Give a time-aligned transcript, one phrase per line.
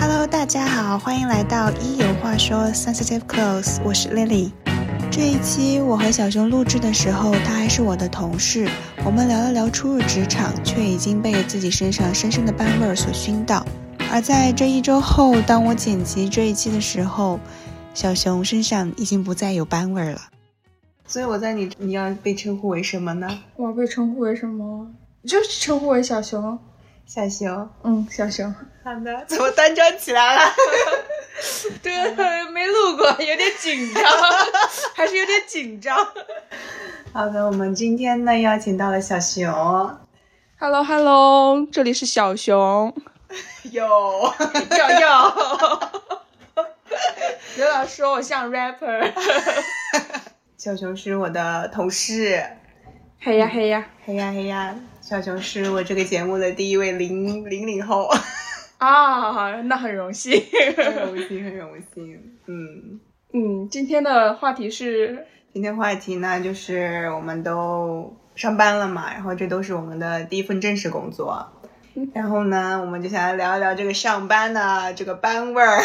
[0.00, 4.50] Hello，大家好，欢迎来到一有话说 Sensitive Clothes，我是 Lily。
[5.10, 8.66] 这一期我和小熊录制的时候，他还是我的同事，
[9.04, 13.62] 我们聊了聊初入职场，却已经被自己身上深深的班味儿所熏到。
[14.10, 17.38] 而在这一周后，当我剪辑这一期的时候，
[17.92, 20.22] 小熊身上已经不再有班味儿了。
[21.06, 23.28] 所以我在你，你要被称呼为什么呢？
[23.54, 24.86] 我要被称呼为什么？
[25.26, 26.58] 就是称呼为小熊。
[27.12, 28.54] 小熊，嗯，小熊。
[28.84, 30.42] 好的，怎么端庄起来了？
[31.82, 31.92] 对，
[32.52, 34.04] 没录过，有点紧张，
[34.94, 35.96] 还是有点紧张。
[37.12, 39.52] 好的，我们今天呢邀请到了小熊。
[40.60, 42.94] Hello，Hello，这里是小熊。
[43.72, 46.64] 有，有有。
[47.56, 49.12] 刘老师说我像 rapper。
[50.56, 52.40] 小熊是我的同事。
[53.18, 54.76] 嘿呀嘿呀嘿呀嘿呀！
[55.10, 58.08] 小熊是我这个节目的第一位零零零后。
[58.78, 60.40] 啊，那很荣幸，
[60.76, 62.38] 很荣幸，很荣幸。
[62.46, 63.00] 嗯
[63.32, 71.44] 嗯，今天的话题是，今天话题呢就是我们都上班了嘛，然后这都是我们的第一份正式工作，
[72.14, 75.80] 然后呢，我们就想要聊一聊这个上班呢这个班味儿，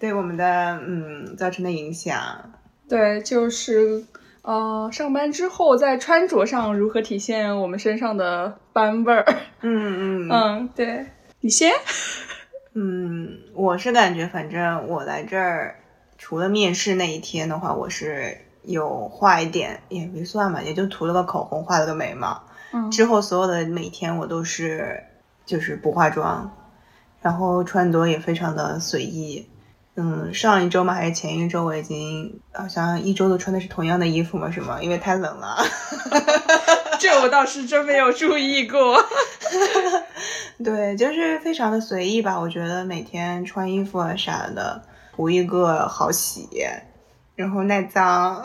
[0.00, 2.54] 对我们的嗯造成的影响。
[2.88, 4.02] 对，就是
[4.48, 9.22] 呃，上班之后在穿着上如何体现我们身上的班味儿？
[9.60, 11.04] 嗯嗯 嗯，对。
[11.40, 11.70] 你先，
[12.72, 15.76] 嗯，我是感觉，反正我来这儿，
[16.16, 22.42] 除了面试那一天的话，我是有画一点，也没算吧，也就涂了个口红，画了个眉毛。
[22.72, 25.04] 嗯，之后所有的每天我都是
[25.44, 26.50] 就是不化妆，
[27.20, 29.46] 然后穿着也非常的随意。
[30.00, 34.78] 嗯，上一周嘛还是前一周，我已经好像一周都穿的是同样的衣服嘛，是吗？
[34.80, 35.58] 因为太冷了。
[37.00, 39.04] 这我倒是真没有注意过。
[40.64, 42.38] 对，就是非常的随意吧。
[42.38, 44.80] 我觉得每天穿衣服啊啥的，
[45.16, 46.48] 图一个好洗，
[47.34, 48.44] 然后耐脏。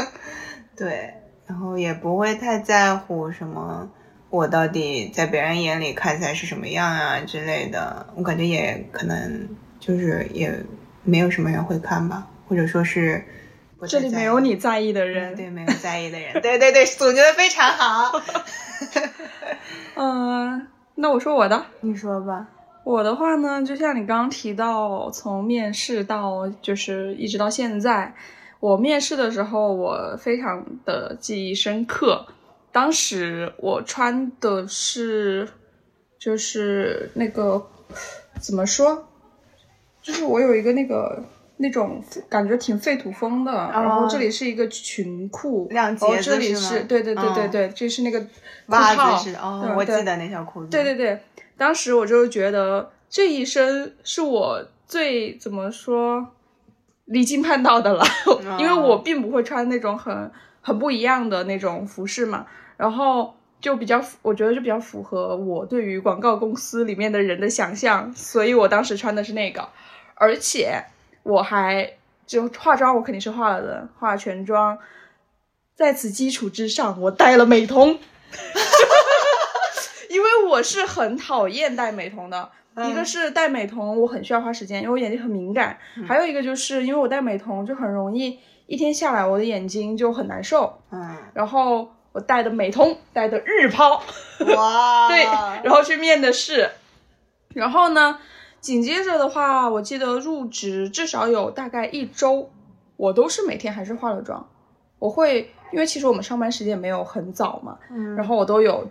[0.74, 1.12] 对，
[1.46, 3.90] 然后也不会太在乎什么，
[4.30, 8.06] 我到底在别人眼里看起来是什么样啊之类的。
[8.14, 9.46] 我感觉也可能
[9.80, 10.64] 就是也
[11.02, 13.24] 没有什么人会看吧，或者说是
[13.88, 16.32] 这里没有你在意的人，对，没有在意的人。
[16.40, 18.20] 对对对，总结的非常好。
[19.96, 20.68] 嗯。
[20.96, 22.46] 那我说我的，你说吧。
[22.84, 28.14] 我的话呢，就像你刚刚提到，从面试到就是一直到现在，
[28.58, 32.26] 我面试的时候我非常的记忆深刻。
[32.70, 35.48] 当时我穿的是，
[36.18, 37.66] 就是那个
[38.38, 39.08] 怎么说，
[40.02, 41.22] 就是我有一个那个
[41.58, 48.26] 那种感觉挺废土风的，然后这里是一个裙裤，亮节子是对对对对对，这是那个。
[48.66, 50.70] 袜子是哦，我记得那条裤子。
[50.70, 51.18] 对对对，
[51.56, 56.24] 当时我就觉得这一身是我最怎么说
[57.06, 58.04] 离经叛道的了，
[58.60, 60.30] 因为我并不会穿那种很
[60.60, 62.46] 很不一样的那种服饰嘛，
[62.76, 69.68] 然后就比较我觉得就比较符合我对于广告公司里面的人的想象，所以我当时穿的是那个，
[70.20, 70.84] 而且
[71.22, 71.94] 我还
[72.26, 74.78] 就化妆，我肯定是化了的，化全妆，
[75.74, 77.98] 在此基础之上，我戴了美瞳。
[80.10, 82.50] 因为我是很讨厌戴美瞳的，
[82.86, 85.74] 一个是戴美瞳我很需要花时间，因为我眼睛很敏感；
[86.06, 90.82] 还有一个就是因为我戴美瞳就很容易一天下来我的眼睛就很难受。
[90.90, 94.02] 嗯，然后我戴的美瞳，戴的日抛，
[94.54, 95.24] 哇， 对，
[95.64, 96.70] 然后去面的试，
[97.54, 98.18] 然后呢，
[98.60, 102.50] 紧接着的话，我记得入职至少有大概一周，
[102.96, 104.48] 我都是每天还是化了妆，
[104.98, 105.50] 我会。
[105.72, 108.84] 因为其实我们上班时间没有很早嘛，嗯，然后我都有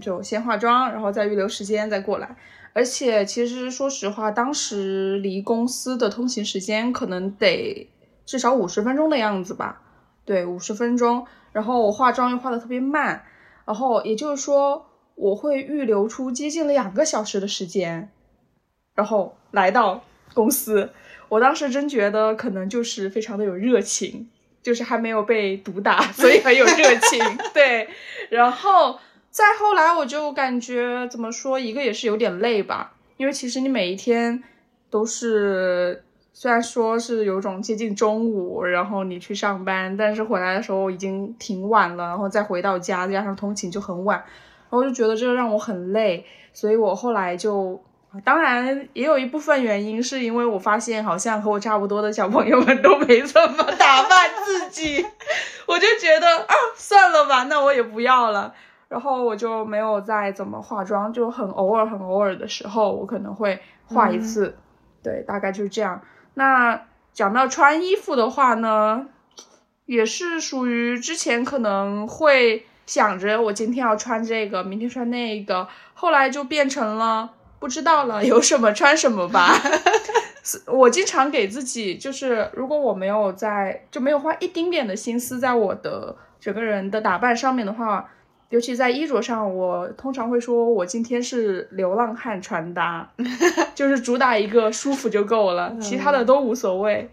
[0.00, 2.36] 就先化妆，然后再预留时间再过来。
[2.72, 7.88] 而且其实说实话，当时离公司的通勤时间可能得
[8.26, 9.80] 至少五十分钟的样子吧，
[10.24, 11.24] 对，五十分钟。
[11.52, 13.22] 然后我化妆又化的特别慢，
[13.64, 18.10] 然后也就是说我会预留出接近两个小时的时间，
[18.94, 20.90] 然后来到公司。
[21.28, 24.28] 我当时真觉得可能就是非常的有热情。
[24.64, 27.20] 就是还没有被毒打，所以很有热情。
[27.52, 27.86] 对，
[28.30, 28.98] 然后
[29.28, 34.42] 再后来，我就感觉怎么说，一个也是有点累吧，因为其实你每一天
[34.88, 36.02] 都是，
[36.32, 46.24] 虽然说是有种接近中午，然后你去上班，但是回来的时候已经挺晚了，然后再回到家，加上通勤就很晚，然后就觉得这个让我很累，
[46.54, 47.78] 所以我后来就。
[48.22, 55.04] 当然，也有一部分原因是因为我发现，好像和我差不多的小朋友们都没怎么打扮自己，
[55.66, 58.54] 我就觉得啊，算了吧，那我也不要了。
[58.88, 64.56] 然后我就没有再怎么化妆，就很偶尔很偶尔的时候，我可能会化一次，
[65.02, 66.02] 对，大概就是这样。
[66.34, 66.82] 那
[67.12, 69.06] 讲到穿衣服的话呢，
[69.86, 79.54] 也是属于之前可能会想着我今天要穿这个，明天穿那个，后来就变成了不知道了， 有什么穿什么吧。
[80.66, 88.10] 我经常给自己就是，如果我没有在就没有花一丁点的心思在我的整个人的打扮上面的话，
[88.50, 93.10] 尤其在衣着上，我通常会说我今天是流浪汉穿搭，
[93.74, 97.10] 就是主打一个舒服就够了，其他的都无所谓。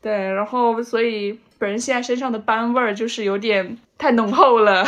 [0.00, 4.82] 对，然后所以本人现在身上的斑味儿就是有点太浓厚了，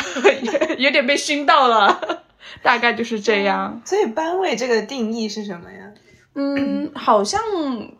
[0.78, 2.21] 有点被熏到了，
[2.62, 3.80] 大概就是这样。
[3.86, 5.90] 所以班位这个定义是什么呀？
[6.34, 7.40] 嗯，好像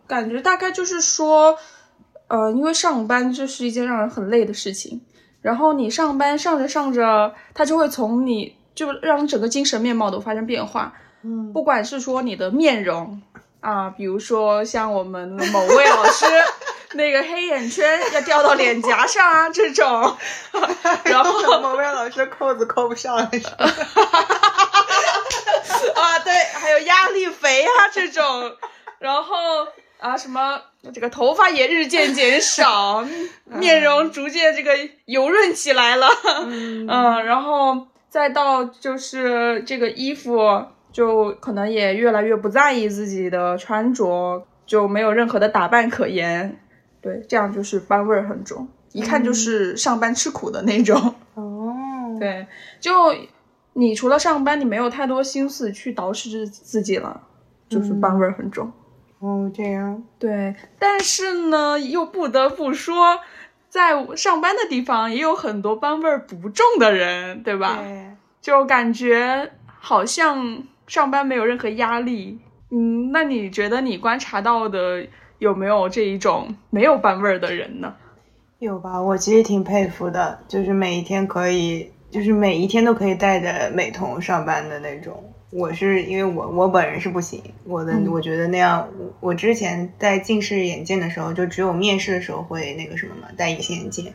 [0.07, 1.57] 感觉大概就是说，
[2.27, 5.01] 呃，因为上班这是一件让人很累的事情，
[5.41, 10.93] 然后你上班上着上着，它就会从你就让你整个精神面貌都发生变化。
[11.21, 13.21] 嗯，不管是说你的面容
[13.63, 16.25] 啊，比如说像我们某位老师
[16.95, 20.17] 那个黑眼圈要掉到脸颊上啊这种，
[21.05, 23.23] 然后 某位老师扣子扣不上了。
[23.23, 23.29] 啊，
[26.19, 28.57] 对，还有压力肥啊这种，
[28.99, 29.65] 然后
[29.99, 30.61] 啊什么
[30.93, 33.03] 这个头发也日渐减少，
[33.45, 36.09] 面容逐渐这个油润起来了，
[36.45, 36.85] 嗯，
[37.25, 46.57] 然后再到就是这个衣服，就可能也越来越不在意自己的穿着，就没有任何的打扮可言，
[47.01, 51.75] 对，这样就是班味儿很重，一看就是上班吃苦的那种，哦，
[52.17, 52.47] 对，
[52.79, 52.91] 就。
[53.75, 57.23] 你除了上班，你没有太多心思去捯饬自己了，
[57.67, 58.71] 就是班味儿很重。
[59.17, 60.03] 哦，这样。
[60.19, 63.17] 对，但是呢，又不得不说，
[63.69, 67.79] 在上班的地方也有很多班味儿不重的人，对吧？
[67.81, 68.15] 对。
[68.41, 72.39] 就感觉好像上班没有任何压力。
[72.69, 75.07] 嗯，那你觉得你观察到的
[75.39, 77.93] 有没有这一种没有班味儿的人呢？
[78.59, 81.91] 有吧，我其实挺佩服的，就是每一天可以。
[82.13, 88.87] 就是每一天都可以带着美瞳上班的那种，我是因为我我本人是不行，我的我觉得那样，
[89.19, 94.13] 我之前戴近视眼镜的时候，就只有面试的时候会那个什么嘛，戴隐形眼镜，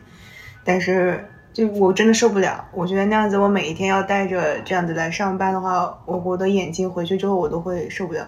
[0.63, 1.25] 但是
[1.59, 8.27] 就我真的受不了，我觉得那样子我每一天要带着这样子来上班的话，我我的眼睛回去之后我都会受不了，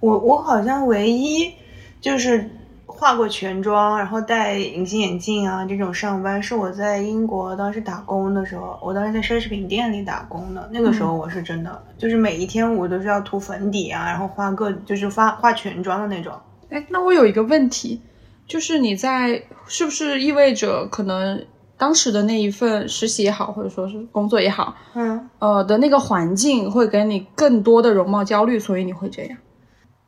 [0.00, 1.52] 我我好像唯一
[2.00, 2.50] 就是。
[2.90, 16.32] 化过全妆，然后戴隐形眼镜啊，这种上班是我在英国当时打工的时候，我当时在奢侈品店里打工的，那个时候我是真的，就是每一天我都是要涂粉底啊，然后化个就是化化全妆的那种。
[16.70, 18.00] 哎，那我有一个问题，
[18.48, 21.44] 就是你在是不是意味着可能
[21.78, 29.38] 当时的那一份实习也好，或者说是工作也好，嗯，呃的那个环境会给你更多的容貌焦虑，所以你会这样？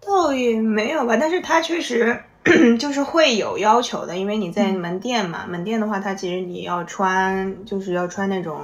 [0.04, 2.24] 倒也没有吧，但是它确实。
[2.80, 8.62] 就是会有要求的，因为你在门店嘛，门店的话，它其实你要穿，就是要穿那种，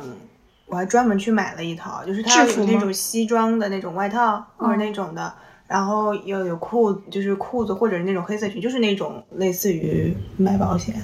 [0.64, 5.30] 我还专门去买了一套，就是它有那种西装的那种外套或者那种的。
[5.68, 10.94] 然后又有裤，就是裤子或者是那种黑色裙，就是那种类似于买保险，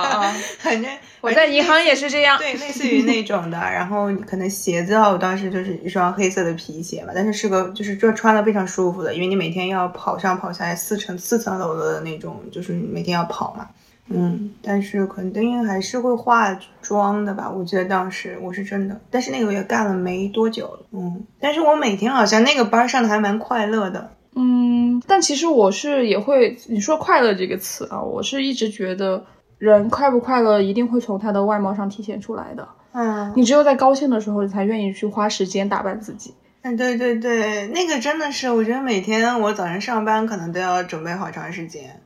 [0.58, 0.90] 反正
[1.20, 3.58] 我在银行也是这样， 对，类似于那种的。
[3.58, 13.68] 然后可能鞋子的话，我当时就是一双黑色的皮鞋嘛，但是是个就是这穿的非常舒服的，因为你每天要跑上跑下来四层四层楼的那种，就是每天要跑嘛。
[14.08, 17.50] 嗯，但是肯定还是会化妆的吧？
[17.50, 20.78] 我记得当时我是真的，但是那个也干了没多久。
[20.92, 24.10] 嗯，但是我每天好像那个班上的还蛮快乐的。
[24.36, 29.24] 嗯，但其实我是也会，你说快乐这个词啊，我是一直觉得
[29.58, 32.68] 人快不快乐一定会从他的外貌上体现出来的。
[32.92, 36.34] 嗯，你只有在高兴的时候，你才愿意去花时间打扮自己。
[36.62, 42.00] 嗯，对对对，那个真的是，我觉得每天我早上上班可能都要准备好长时间。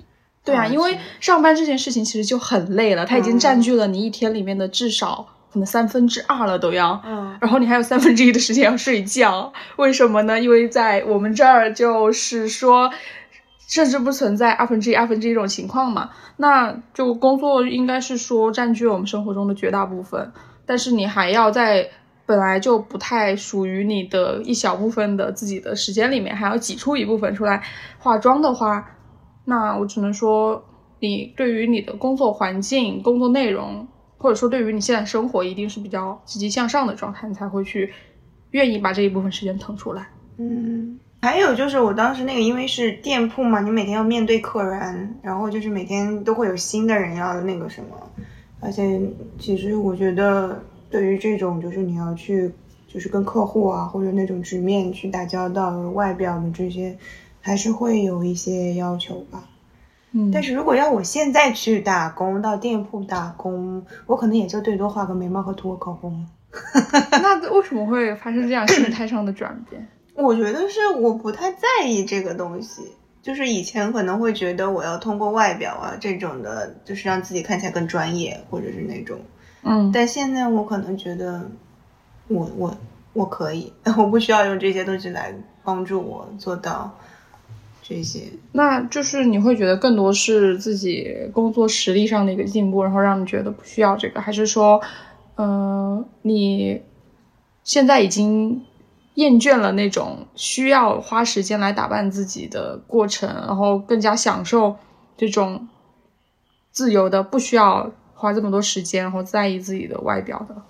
[0.49, 7.01] 对啊，因为上班这件事情其实就很累了，它已经占据了你一天里面的至少可能三分之二了都要。
[7.07, 10.41] 嗯，然后你还有三分之一的时间要睡觉，为什么呢？
[10.41, 12.91] 因为在我们这儿就是说，
[13.67, 16.11] 甚至不存在二分之一、二分之一这种情况嘛。
[16.37, 20.33] 那就工作应该是说占据了我们生活中的绝大部分，
[20.67, 21.89] 但是你还要在
[22.27, 27.63] 本来就不太属于你的一小部分的自己的时间里面，还要挤出一部分出来
[27.99, 28.91] 化妆的话。
[29.49, 30.63] 那我只能说，
[31.01, 33.89] 你对于你的工作环境、工作内容，
[34.19, 37.91] 或者说对于你现在生活，一定是比较积极向上的状态，你才会去
[38.51, 40.07] 愿意把这一部分时间腾出来。
[40.37, 47.97] 嗯，还有就是我当时那个，因为是店铺嘛，你每天要面对客人，然后就是每天都会有新的人要那个什么，
[48.61, 49.01] 而且
[49.39, 52.53] 其实我觉得对于这种就是你要去
[52.87, 56.95] 就是跟客户啊或者那种直面去打交道，外表的这些
[57.49, 59.43] 还是会有一些要求吧。
[60.13, 66.27] 嗯，但是如果要我现在去打工，到店铺打工，我可能也就最多画个眉毛和涂个口红。
[67.11, 69.89] 那为什么会发生这样心态上的转变？
[70.15, 72.83] 我觉得是我不太在意这个东西，
[73.23, 79.19] 就是以前可能会觉得我要通过外表啊这种的，就是让自己看起来更专业，或者是那种，
[79.63, 81.51] 嗯，但现在我可能觉得
[82.29, 82.77] 我我
[83.13, 86.97] 我可以， 我不需要用这些东西来帮助我做到
[87.89, 88.25] 这些。
[88.53, 94.83] 那就是你会觉得更多是自己工作实力上的一个进步，然后让你觉得不需要这个，还是说，
[95.37, 96.83] 嗯、你
[97.65, 98.63] 现在已经
[99.15, 104.77] 厌倦了那种需要花时间来打扮自己的过程，然后更加享受
[105.17, 105.67] 这种
[106.71, 110.63] 自由的，不需要花这么多时间，然后在意自己的外表的。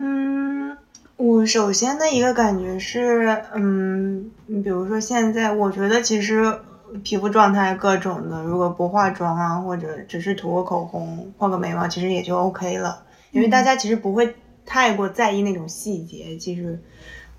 [0.00, 0.76] 嗯，
[1.16, 6.54] 我首先的一个感觉是，嗯，你比如说现在，我觉得其实
[7.02, 14.34] 皮肤状态各种的，如果不化妆啊，或者只是涂个口红、画个眉毛，其实也就 OK 了，因为大家其实不会
[14.66, 16.78] 太过在意那种细节，其实，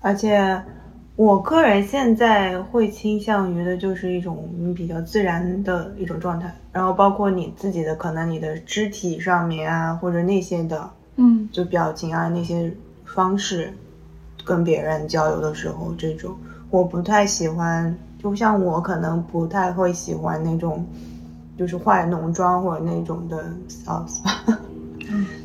[0.00, 0.60] 而且
[1.14, 10.90] 我个人现在会倾向于的就是一种嗯比较自然的一种状态，然后包括你自己的可能你的肢体上面啊，或者那些的。
[11.14, 11.48] 嗯。
[11.52, 12.72] 就表情啊那些
[13.18, 13.74] 方式，
[14.44, 16.36] 跟别人交流的时候，这种
[16.70, 17.92] 我不太喜欢。
[18.22, 20.84] 就像我可能不太会喜欢那种，
[21.56, 24.60] 就是化浓妆或者那种的 style 吧。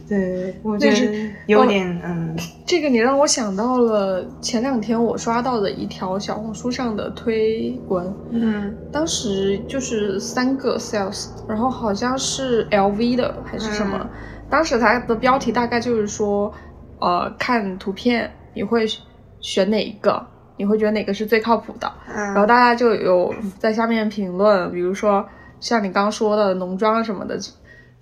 [0.07, 14.09] 对，我觉得有点嗯 这个你让我想到了前两天我刷到的一条小红书上的推文，嗯当时就是三个 sales，然后好像是 LV 的还是什么，嗯
[14.49, 16.51] 当时它的标题大概就是说，
[16.99, 18.85] 呃，看图片你会
[19.39, 20.25] 选哪一个，
[20.57, 25.25] 你会觉得哪个是最靠谱的，然后嗯大家就有 在下面评论，比如说
[25.59, 27.37] 像你刚刚说的浓妆什么的，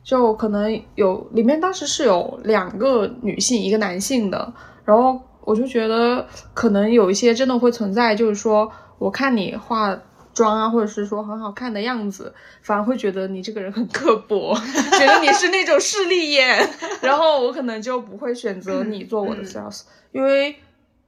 [0.04, 9.98] 就可能有里面当时是有两个女性，一个男性的，然后我就觉得可能有一些真的会存在，就是说我看你化
[10.34, 14.56] 妆啊，或者是说很好看的样子，反而会觉得你这个人很刻薄，
[14.98, 16.70] 觉得你是那种势利眼，
[17.02, 19.46] 然后我可能就不会选择你做我的嗯。
[19.46, 20.56] sales，、因为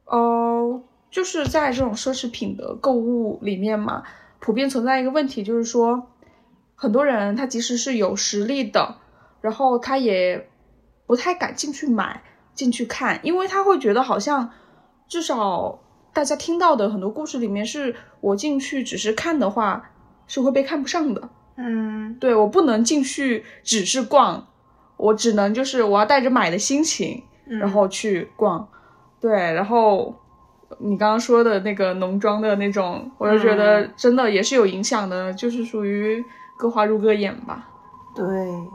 [0.05, 4.03] 呃，就是在这种奢侈品的购物里面嘛，
[4.39, 6.09] 普遍存在一个问题，就是说，
[6.75, 8.97] 很多人他即使是有实力的，
[9.41, 10.49] 然后他也
[11.05, 12.21] 不太敢进去买、
[12.53, 14.49] 进去看，因为他会觉得好像
[15.07, 15.79] 至少
[16.13, 19.89] 大家听到的很多故事里面，是我进去只是看的话，
[20.27, 21.29] 是会被看不上的。
[21.55, 24.47] 嗯对我不能进去只是逛，
[24.97, 28.67] 我只能就是我要带着买的心情，嗯然后去逛。
[29.19, 30.13] 对，然后
[30.79, 36.23] 你刚刚说的那个浓妆的那种，我就觉得真的也是有影响的，就是属于
[36.57, 37.69] 各花入各眼吧。
[38.15, 38.25] 对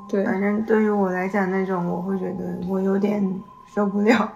[0.09, 3.23] 对反正对于我来讲，那种我会觉得我有点
[3.75, 4.33] 受不了。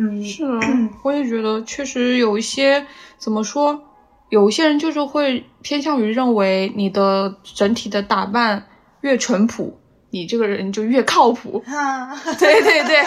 [0.00, 0.24] 嗯。
[0.24, 0.60] 是啊，
[1.04, 2.86] 我也觉得确实有一些
[3.18, 3.82] 怎么说，
[4.30, 8.66] 有一些人就是会偏向于认为你的整体的打扮
[9.02, 9.78] 越淳朴，
[10.10, 11.62] 你这个人就越靠谱。
[11.66, 12.98] 哈，对对对，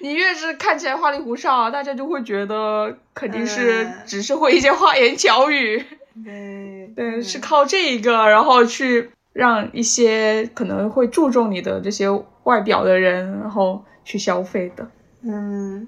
[0.00, 3.94] 你越是看起来花里胡哨，大家就会觉得肯定是嗯。
[4.06, 5.84] 只是会一些花言巧语，
[6.24, 12.08] 对对，是靠这一个，然后去让一些可能会注重你的这些
[12.44, 14.90] 外表的人，然后去消费的。
[15.24, 15.86] 嗯，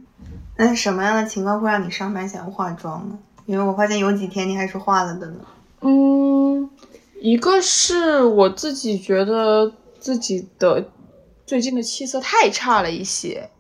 [0.56, 3.18] 那什么样的情况会让你上班想要化妆呢？
[3.46, 5.40] 因为我发现有几天你还是化了的呢。
[5.80, 6.70] 嗯，
[7.20, 10.88] 一个是我自己觉得自己的
[11.44, 13.50] 最近的气色太差了一些，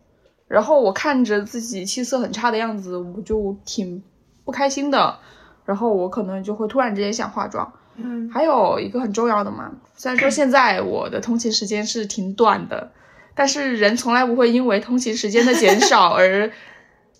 [0.48, 4.02] 然后我看着自己气色很差的样子，我就挺
[4.44, 5.18] 不开心的，
[5.64, 7.72] 然后我可能就会突然之间想化妆。
[7.96, 12.90] 嗯还有一个很重要的嘛，虽然说现在我的通勤时间是挺短的，
[13.34, 16.50] 但是人从来不会因为通勤时间的减少而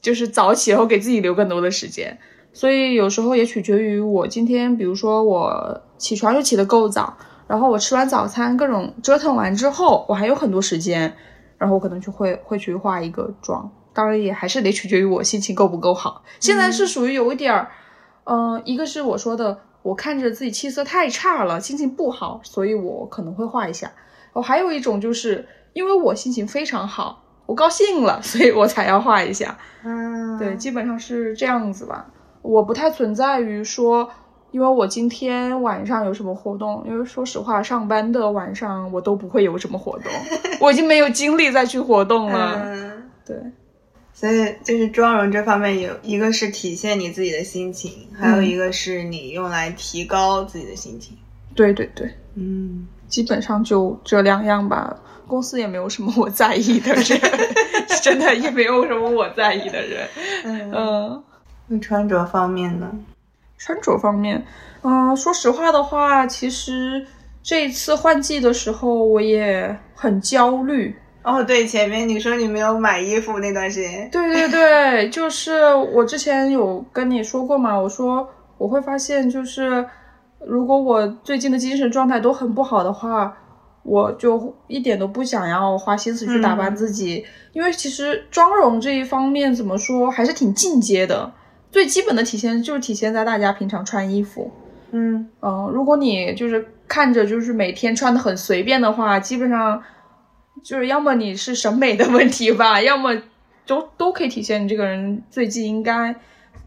[0.05, 2.19] 就是早起然后给自己留更多的时间，
[2.53, 11.17] 所以有时候也取决于我今天，比如说我起床就起得够早，然后我吃完早餐各种折腾完之后，我还有很多时间，
[11.57, 16.23] 然后我可能就会会去化一个妆，当然也还是得取决于我心情够不够好。
[16.39, 17.71] 现在是属于有一点儿，
[18.25, 23.91] 嗯、一个是我说的，我看着自己气色太差了，心情不好，所以我可能会化一下。
[24.35, 29.57] 哦，还有一种就是因为我心情非常好，我高兴了，所以我才要画一下。
[29.85, 32.07] 嗯，对，基本上是这样子吧。
[32.43, 34.09] 我不太存在于说，
[34.51, 40.11] 因为我今天晚上有什么活动，因为说实话，上班的晚上我都不会有什么活动，
[40.61, 42.61] 我已经没有精力再去活动了。
[42.65, 43.37] 嗯对，
[44.13, 51.17] 所以就是妆容这方面有一个是体现你自己的心情，还有一个是你用来提高自己的心情。
[51.55, 54.95] 对对对，嗯，基本上就这两样吧。
[55.27, 57.21] 公司也没有什么我在意的人，
[58.03, 60.09] 真的也没有什么我在意的人。
[60.45, 61.23] 嗯，
[61.69, 62.91] 那穿着方面呢？
[63.59, 64.45] 穿着方面，
[64.83, 67.07] 嗯、说实话的话，其实
[67.43, 70.95] 这一次换季的时候，我也很焦虑。
[71.23, 78.29] 哦，对，前面你说你没有买衣服那段时间，对对对，就是我之前有跟你说过嘛，我说
[78.59, 79.87] 我会发现，就是
[80.47, 83.35] 如果我最近的精神状态都很不好的话，
[83.85, 91.33] 我就一点都不想要花心思去打扮自己，因为其实妆容这一方面怎么说还是挺进阶的，
[91.71, 94.51] 最基本的体现就是体现在大家平常穿衣服。
[94.91, 99.83] 嗯嗯，如果你就是看着就是每天穿的很随便的话，基本上
[100.63, 103.15] 就是要么你是审美的问题吧，要么
[103.67, 106.15] 都都可以体现你这个人最近应该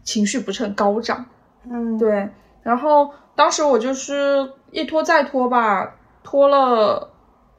[0.04, 1.24] 情绪不是很高涨。
[1.70, 2.28] 嗯，对，
[2.62, 7.10] 然后当时我就是一拖再拖吧，拖了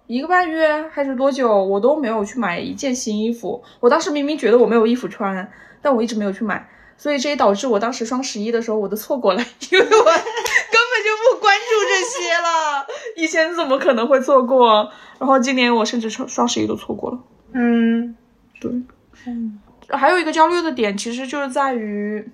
[0.08, 3.64] 一个半月还是多久，我都没有去买一件新衣服。
[3.80, 5.52] 我当时明明觉得我没有衣服穿，
[5.82, 12.86] 但我一直没有去买，所以这也导致我当时双十一的时候我都错过了，因为我根本就不关注这些了。
[13.18, 14.92] 以前怎么可能会错过？
[15.20, 17.20] 然后今年我甚至双双十一都错过了。
[17.54, 18.16] 嗯
[18.62, 18.72] 对，
[19.28, 22.30] 嗯还有一个焦虑的点，其实就是在于，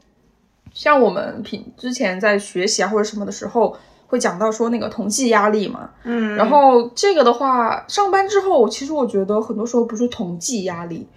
[0.73, 3.77] 像我们平之前在学习啊或者什么的时候，
[4.15, 5.89] 会讲到说那个同济压力嘛。
[6.03, 11.07] 嗯，然后这个的话，上班之后，其实我觉得很多时候不是同济压力，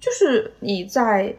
[0.00, 1.36] 就是你在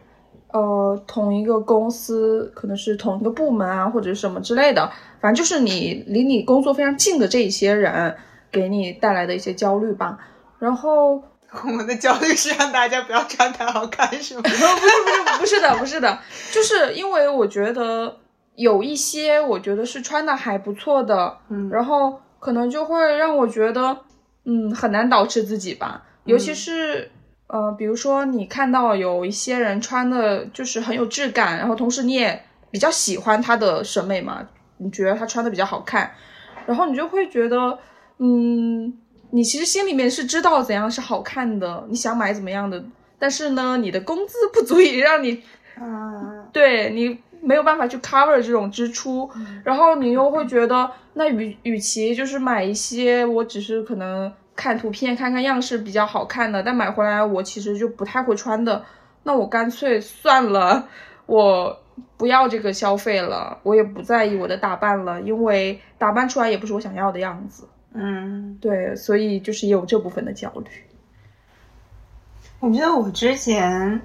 [0.52, 8.16] 呃同一个公司，可能是同一个部门啊，或者什么之类的，反正就是你离你工作非常近的这一些人，
[8.50, 10.18] 给你带来的一些焦虑吧。
[10.58, 11.22] 然后
[11.64, 14.42] 我们的焦虑是让大家不要穿太好看，是吗？
[14.46, 16.18] 不是不是不是的不是的，
[16.52, 18.16] 就是因为我觉得
[18.56, 21.68] 有一些我觉得是穿的还不错的，嗯。
[21.70, 23.96] 然后可能就会让我觉得，
[24.44, 26.02] 嗯，很难捯饬自己吧。
[26.24, 27.10] 尤其是、
[27.46, 34.46] 呃，比如说你看到有一些人穿的就是很有质感，然后同时你也比较喜欢他的审美嘛，
[34.78, 36.10] 你觉得他穿的比较好看，
[36.66, 37.78] 然后你就会觉得，
[38.18, 38.92] 嗯，
[39.30, 42.84] 你其实心里面是知道怎样是好看的，你想买怎么样的，
[43.18, 45.42] 但是呢，你的工资不足以让你
[45.80, 49.30] 啊，对你没有办法去 cover 这种支出，
[49.64, 58.84] 然后你又会觉得，那与与其就是买一些我只是可能看图片看看样式比较好看的，但买回来我其实就不太会穿的，
[59.22, 60.88] 那我干脆算了，
[61.26, 61.80] 我
[62.16, 67.68] 不要这个消费了，我也不在意我的打扮了，因为打扮出来也不是我想要的样子。
[67.92, 70.66] 嗯，对，所以就是也有这部分的焦虑。
[72.60, 74.00] 我觉得我之前，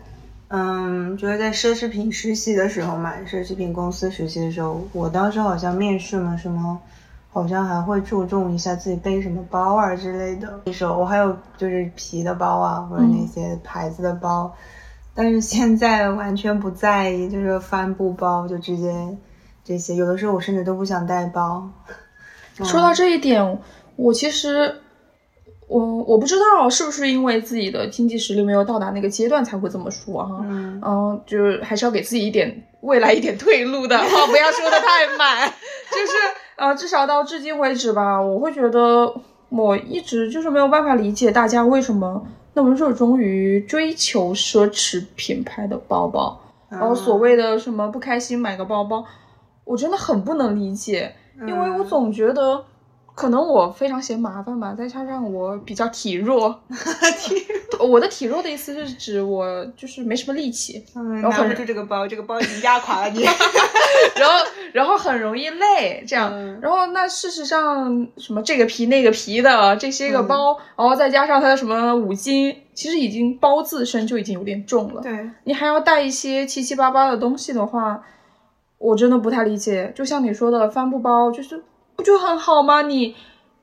[0.49, 6.79] 嗯，就是在奢侈品实习的时候嘛，奢侈品公司实习的时候，我当时好像面试嘛，什么，
[7.31, 10.62] 好像还会注重一下自己背什么包啊之类的。
[10.65, 14.53] 那时候我还有就是皮的包啊，或者那些牌子的包，
[15.13, 18.93] 但是现在完全不在意，就是帆布包就直接
[19.63, 21.67] 这些，有的时候我甚至都不想带包。
[22.63, 23.60] 说到这一点，
[23.95, 24.73] 我其实
[25.67, 30.39] 我我不知道是不是因为自己的经济实力没有到达那个阶段才会这么说哈。
[30.43, 35.51] 嗯嗯，就是还是要给自己一点未来一点退路的哈，不要说的太满。
[35.91, 36.13] 就是
[36.56, 39.12] 呃，至少到至今为止吧，我会觉得
[39.49, 42.23] 我一直就是没有办法理解大家为什么
[42.54, 49.04] 那么热衷于追求奢侈品牌的包包，然后所谓的什么不开心买个包包，
[49.63, 51.15] 我真的很不能理解，
[51.47, 52.63] 因为我总觉得。
[53.15, 56.60] 可能我非常嫌麻烦吧，再加上我比较体弱，
[57.17, 63.23] 体弱我的体弱的意思是指我就是没什么力气，嗯，然后很拿不住这个包，这个包已经压垮了你。
[64.19, 78.04] 然后然后很容易累，这样，嗯然后那事实上什么这个皮那个皮的这些个嗯包，然后再加上它的什么五金，其实已经包自身就已经有点重了，对，你还要带一些七七八八的东西的话，
[78.78, 79.91] 我真的不太理解。
[79.95, 81.63] 就像你说的帆布包，就是
[81.95, 82.81] 不就很好吗？
[82.84, 83.15] 你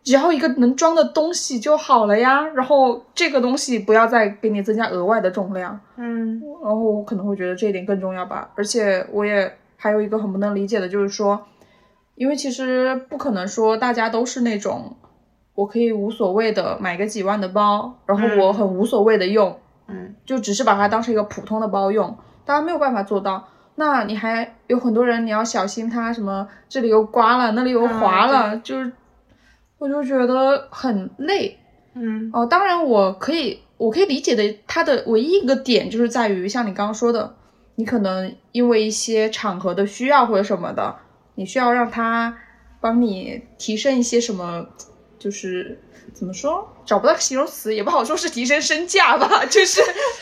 [0.03, 5.79] 只要一个能装的东西就好了呀，然后这个东西不要再给你增加额外的重量。
[5.97, 8.51] 嗯然后我可能会觉得这一点更重要吧。
[8.57, 11.47] 而且我也还有一个很不能理解的，就是说，
[12.15, 14.97] 因为其实不可能说大家都是那种
[15.55, 23.49] 我可以无所谓的买个几万的包，然后我很无所谓的用，嗯就只是把它当成一个普通的包用，大家没有办法做到。
[23.75, 28.93] 那你还有很多人，你要小心他什么这里又刮了，那里又滑了，就是
[29.79, 31.59] 我就觉得很累。
[31.95, 32.31] 嗯。
[32.33, 37.35] 哦，当然我可以，我可以理解的，它的唯一一个点就是在于像你刚刚说的，
[37.77, 40.97] 你可能因为一些场合的需要或者什么的，
[41.35, 42.37] 你需要让他
[42.81, 44.67] 帮你提升一些什么，
[45.19, 45.81] 就是
[46.13, 49.81] 怎么说，找不到形容词，也不好说是提升身价吧，就是，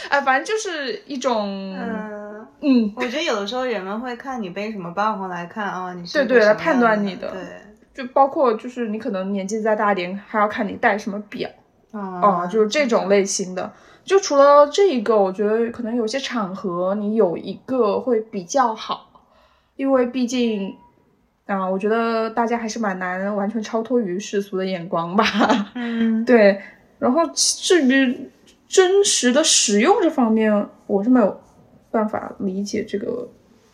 [0.08, 7.40] 哎，反正就是一种，嗯，嗯，我觉得有的时候人们会看你背什么包，来看啊，你是对对来判断你的对，
[7.94, 11.48] 就包括就是你可能年纪再大一点，还要看你戴什么表。
[11.92, 13.72] 啊啊，就是这种类型的。
[14.04, 19.10] 就除了这一个，我觉得可能有些场合你有一个会比较好，
[19.76, 20.74] 因为毕竟
[21.46, 25.24] 啊，我觉得大家还是蛮难完全超脱于世俗的眼光吧。
[25.74, 26.60] 嗯， 对，
[26.98, 28.30] 然后至于
[28.68, 31.40] 真实的使用这方面，我是没有
[31.90, 33.28] 办法理解这个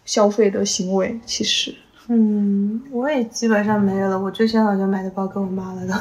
[0.05, 1.19] 消费的行为。
[1.27, 1.75] 其实，
[2.09, 4.19] 嗯，我也基本上没有了。
[4.19, 5.95] 我之前好像买的包给我妈了都，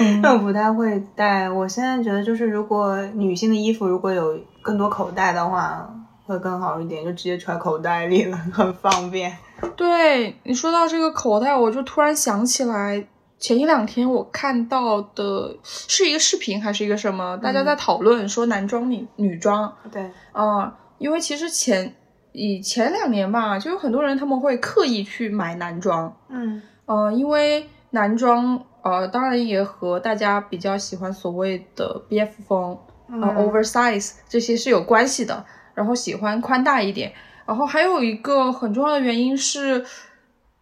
[0.00, 1.48] 嗯但 我不太会带。
[1.48, 5.88] 我现在觉得就是，如果女性的衣服如果有更多口袋的话，
[6.26, 9.36] 会更好一点，就直接揣口袋里了，很方便。
[9.76, 13.06] 对你说到这个口袋，我就突然想起来，
[13.38, 20.74] 前一两天我看到的是一个视频还是一个什么，大家在讨论说男装女女装对，啊、
[21.04, 21.94] 因为其实前
[22.32, 26.62] 以前两年吧，就有很多人他们会刻意去买男装，嗯。
[26.86, 33.36] 呃，因为男装呃，当然也和大家比较喜欢所谓的 BF 风，呃、嗯。
[33.36, 37.12] oversize 这些是有关系的，然后喜欢宽大一点，
[37.44, 39.84] 然后还有一个很重要的原因是，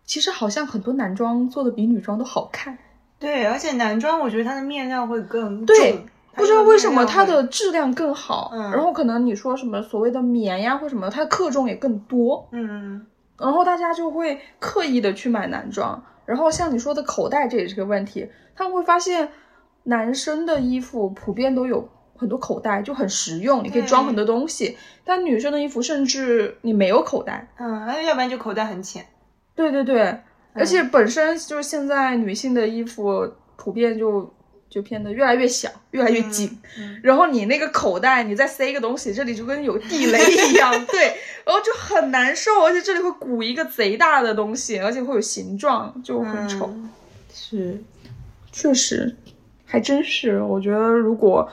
[0.04, 2.76] 其实好像很多男装做的比女装都好看，
[3.20, 13.06] 对，而且男装我觉得它的面料会更对重，不知道为什么它它的质量更好，嗯然后可能你说什么所谓的棉呀或什么，它的克重也更多，嗯
[13.38, 16.02] 然后大家就会刻意的去买男装。
[16.24, 18.28] 然后像你说的口袋，这也是个问题。
[18.54, 19.28] 他们会发现，
[19.84, 24.78] 男生的衣服普遍都有很多口袋，就很实用，你可以装很多东西。
[25.04, 27.48] 但女生的衣服甚至你没有口袋。
[27.58, 29.04] 嗯，那要不然就口袋很浅。
[29.56, 30.20] 对对对，
[30.52, 34.32] 而且本身就是现在女性的衣服普遍就
[34.72, 36.58] 就变得越来越小，越来越紧。
[36.78, 46.70] 嗯然后你那个口袋，你再塞一个东西，这里就跟有地雷一样， 对，然后就很难受，而且这里会鼓一个贼大的东西，而且会有形状，就很丑。
[46.72, 46.88] 嗯
[47.34, 47.82] 是，
[48.50, 49.14] 确实，
[49.66, 50.40] 还真是。
[50.40, 51.50] 我觉得如果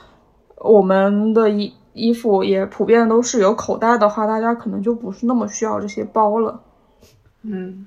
[0.56, 6.62] 我们的衣衣服也普遍都是有口袋的话，大家可能就不是那么需要这些包了。
[7.42, 7.86] 嗯，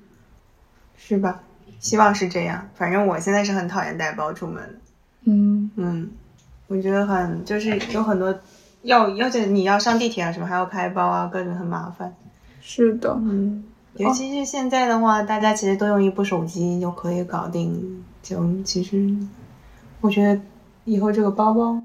[0.96, 1.42] 是吧？
[1.80, 2.68] 希望是这样。
[2.74, 4.74] 反正我现在是很讨厌带包出门的。
[5.24, 6.10] 嗯，嗯，
[6.66, 8.38] 我觉得很就是有很多
[8.82, 12.14] 要，而且你要上地铁啊什么还要开包啊，各种很麻烦。
[12.60, 13.64] 是的，嗯，
[13.96, 18.04] 尤其是现在的话，大家其实都用一部手机就可以搞定。
[18.22, 19.14] 就其实，
[20.00, 20.40] 我觉得
[20.84, 21.82] 以后这个包包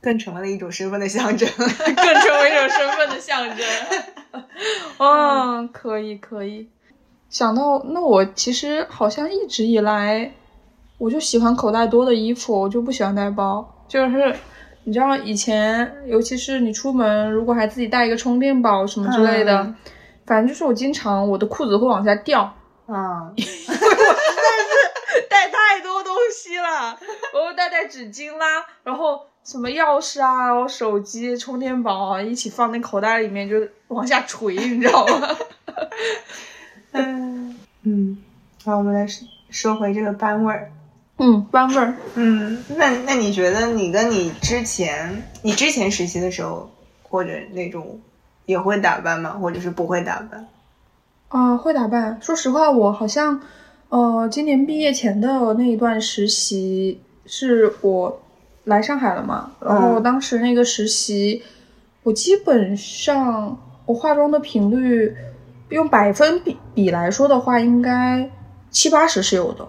[0.00, 1.48] 更成为了一种身份的象征。
[1.58, 3.66] 更成为一种身份的象征。
[4.98, 6.68] 嗯，可以可以。
[7.28, 10.32] 想到那我其实好像一直以来，
[11.02, 13.84] 我就喜欢口袋多的衣服，我就不喜欢带包。
[13.88, 14.32] 就是
[14.84, 19.74] 你知道以前，尤其是你出门如果还自己带一个充电宝什么之类的，嗯
[20.24, 22.42] 反正就是我经常我的裤子会往下掉
[22.86, 23.34] 啊， 嗯，
[25.28, 26.96] 带太多东西了，
[27.34, 33.56] 我会带带纸巾啦，然后什么钥匙啊，然后手机、充电宝啊，一起放那口袋里面，就
[33.88, 35.28] 往下垂，你知道吗？
[36.94, 38.22] 嗯嗯，
[38.64, 40.70] 好，我们来说说回这个班味儿。
[41.18, 41.94] 嗯，班味儿。
[42.14, 46.70] 嗯，那那你觉得你跟你之前，你之前实习的时候，
[47.02, 48.00] 或者那种
[48.46, 49.30] 也会打扮吗？
[49.40, 50.46] 或者是不会打扮？
[51.28, 52.18] 啊、会打扮。
[52.20, 53.40] 说实话，我好像，
[53.88, 58.20] 呃，今年毕业前的那一段实习是我
[58.64, 61.42] 来上海了嘛，然后嗯当时那个实习，
[62.02, 65.14] 我基本上我化妆的频率，
[65.68, 68.28] 用百分比比来说的话，应该
[68.70, 69.68] 七八十是有的。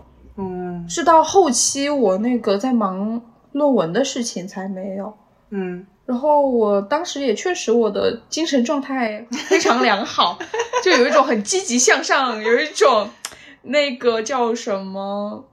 [0.83, 5.17] 嗯是到后期我那个在忙论文的事情才没有。
[5.49, 10.37] 嗯然后我当时也确实我的精神状态非常良好，
[10.83, 13.09] 就有一种很积极向上，有一种
[13.61, 15.45] 那个叫什么，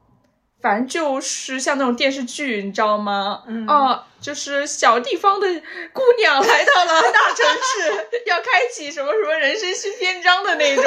[0.61, 3.45] 反正就是像那种电视剧，你知道吗？
[3.47, 5.47] 嗯啊，就是小地方的
[5.93, 10.85] 姑娘来到了大城市， 要开启什么什么人生新篇章的那种，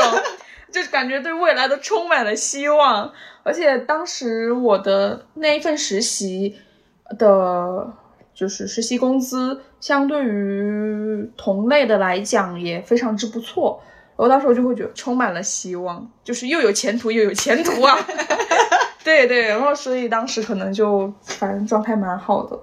[0.74, 3.10] 就感觉对未来都充满了希望。
[3.44, 6.56] 而且当时我的那一份实习
[7.18, 7.94] 的，
[8.34, 13.82] 就是实习工资，相对于同类的来讲也非常之不错。
[14.16, 17.98] 然后当时我就会觉得充满了希望，就是又有前途又有前途啊！
[19.04, 22.60] 对对，然后所以当时可能就反正状态蛮好的。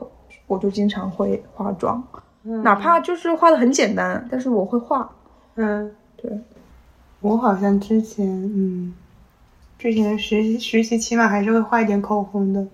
[0.46, 2.02] 我就经常会化妆，
[2.42, 5.08] 嗯哪怕就是画的很简单，但是我会画。
[5.54, 6.28] 嗯，对，
[7.20, 8.94] 我好像之前嗯，
[9.78, 12.66] 之前实习实习起码还是会画一点口红的，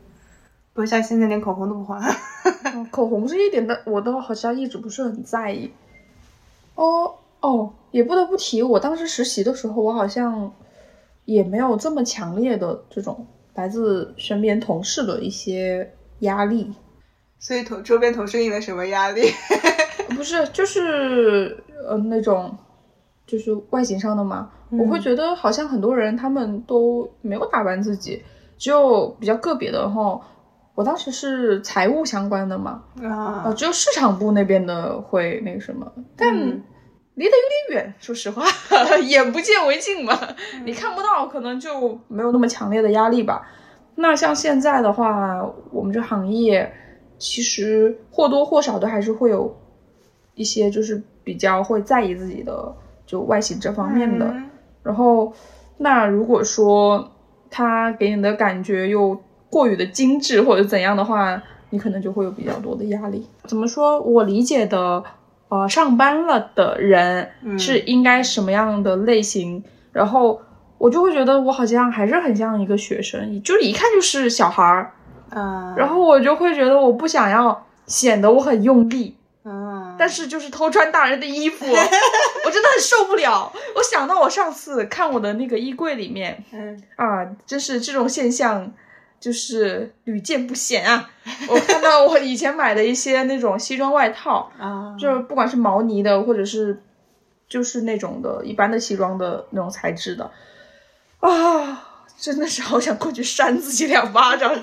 [0.73, 2.01] 不像现在连口红都不画。
[2.73, 5.73] 嗯 口红这一点的，我都好像一直不是很在意。
[6.77, 10.53] 哦哦，也不得不提，我当时实习的时候，我好像
[11.25, 16.73] 也没有这么强烈的这种来自身边同事的一些压力。
[17.41, 19.23] 所以同周边同事给你了什么压力？
[20.15, 22.57] 不是，就是呃那种，
[23.27, 24.51] 就是外形上的嘛。
[24.71, 28.23] 我会觉得好像很多人他们都没有打扮自己，
[28.59, 30.21] 只有比较个别的哈。
[30.75, 36.63] 我当时是财务相关的嘛，啊呃，只有市场部那边的会那个什么，但嗯
[37.15, 38.45] 离得有点远，说实话，
[39.07, 40.13] 眼不见为净嘛，
[40.67, 43.49] 你看不到，可能就没有那么强烈的压力吧。
[43.95, 46.71] 那像现在的话，我们这行业
[47.17, 49.57] 其实或多或少的还是会有
[50.35, 52.75] 一些就是比较会在意自己的
[53.07, 54.27] 就外形这方面的。
[54.27, 54.43] 嗯
[54.83, 55.33] 然后，
[55.79, 57.11] 那如果说
[57.51, 63.27] 他给你的感觉又过于的精致或者怎样的话，你可能就会有比较多的压力。
[63.47, 64.01] 怎么说？
[64.01, 65.03] 我理解的，
[65.49, 69.65] 呃，上班了的人嗯是应该什么样的类型？
[69.91, 70.41] 然后
[70.79, 74.93] 我就会觉得我好像还是很像一个学生，就是一看就是小孩儿。
[75.31, 83.53] 啊，然后我就会觉得我不想要显得我很用力，嗯，但是就是偷穿大人的衣服， 我真的很受不了。
[83.75, 88.73] 我想到我上次看我的那个衣柜里面嗯啊，真是这种现象
[89.19, 91.11] 就是屡见不鲜啊！
[91.49, 96.83] 我看到我以前买的一些那种西装外套，啊，就是不管是毛呢的，或者是
[97.49, 100.31] 就是那种的一般的西装的那种材质的，
[101.21, 101.83] 啊，
[102.19, 104.53] 真的是好想过去扇自己两巴掌。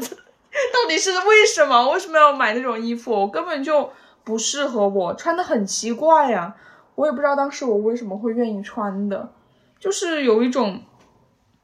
[0.72, 1.90] 到底是为什么？
[1.92, 3.12] 为什么要买那种衣服？
[3.12, 3.92] 我根本就
[4.24, 6.56] 不适合我，穿的很奇怪呀、
[6.96, 9.34] 我也不知道当时我为什么会愿意穿的，
[9.80, 10.82] 就是有一种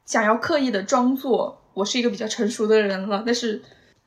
[0.05, 3.61] 想要刻意的装作我是一个比较成熟的人了，但是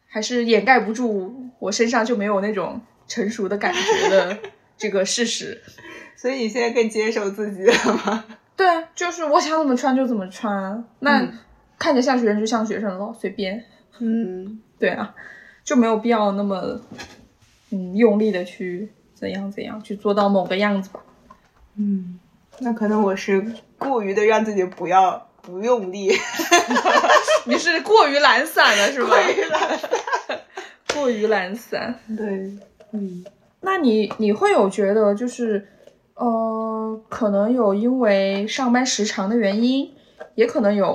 [0.09, 4.39] 还是掩盖不住我身上就没有那种成熟的感觉的
[4.77, 5.63] 这个事实。
[6.17, 8.25] 所以你现在更接受自己了吗？
[8.57, 11.33] 对啊，就是我想怎么穿就怎么穿，那嗯
[11.79, 13.65] 看着像学生就像学生了，随便。
[13.99, 15.15] 嗯对啊，
[15.65, 16.81] 就没有必要那么
[17.73, 21.01] 嗯用力的去怎样怎样去做到某个样子吧。
[21.77, 22.19] 嗯，
[22.61, 23.45] 那可能我是
[23.79, 26.11] 过于的让自己不要不用力，
[27.47, 29.09] 你是过于懒散了是吧？
[29.09, 29.81] 过于懒
[30.95, 31.99] 过于懒散。
[32.17, 32.27] 对，
[32.93, 33.25] 嗯
[33.61, 35.67] 那你你会有觉得就是
[36.15, 39.95] 呃，可能有因为上班时长的原因，
[40.35, 40.95] 也可能有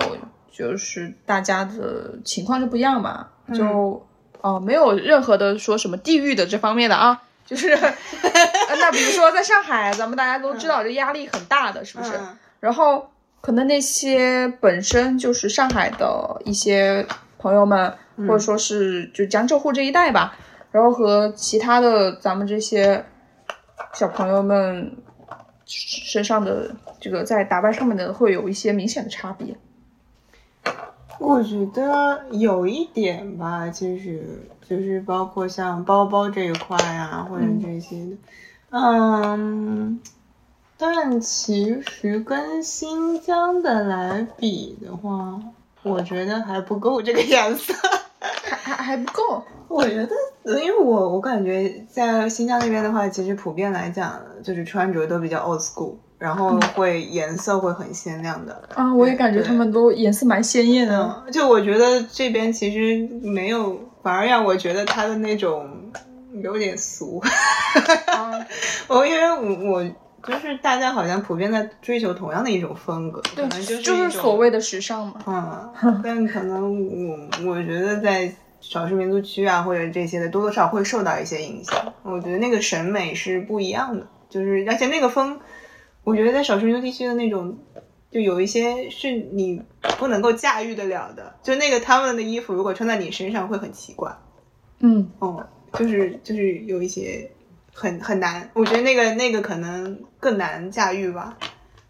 [0.52, 4.06] 就是大家的情况就不一样嘛，就
[4.42, 7.22] 哦、呃没有任何的说什么地域的这方面的啊。
[7.46, 12.12] 就是， 呃那比如说在上海，咱们大家都知道这压力很大的，是不是？
[12.18, 17.06] 嗯然后可能那些本身就是上海的一些
[17.38, 17.94] 朋友们，
[18.28, 20.36] 或者说是就江浙沪这一带吧，
[20.72, 23.06] 然后和其他的咱们这些
[23.94, 24.98] 小朋友们
[25.66, 29.56] 身上的这个在打扮上面的会有一些明显的差别。
[31.20, 38.18] 我觉得有一点吧，其实就是包括像包包这一块啊，或者这些的，
[38.72, 40.00] 嗯，
[40.78, 45.40] 但其实跟新疆的来比的话，
[45.84, 47.74] 我觉得还不够这个颜色。
[48.20, 49.96] 还还还不够，我觉
[50.44, 58.68] 得，因为我我感觉在新疆那边的话，其实普遍来讲，就是穿着都比较 old school，然后会颜色会很鲜亮的。
[58.76, 61.24] 啊，我也感觉对他们都颜色蛮鲜艳的。
[61.26, 65.70] 嗯，就我觉得这边其实没有，反而让我觉得它的那种
[66.42, 67.22] 有点俗。
[68.08, 68.32] 啊，
[68.88, 69.84] 我因为我我
[70.24, 75.72] 就是大家好像普遍在追求同样的一种风格，可能就是就是所谓的时尚嘛。
[75.84, 81.94] 嗯， 但可能我我觉得在少数民族区啊或者这些的多多少少会受到一些影响。
[82.04, 85.40] 我觉得那个审美是不一样的，就是而且那个风，
[86.08, 87.58] 我觉得在少数民族地区的那种，
[88.10, 89.62] 就有一些是你
[90.00, 94.18] 不能够驾驭得了的，就那个他们的衣服如果穿在你身上会很奇怪。
[94.80, 97.30] 嗯，哦，就是就是有一些
[97.74, 101.38] 很很难，我觉得那个那个可能更难驾驭吧，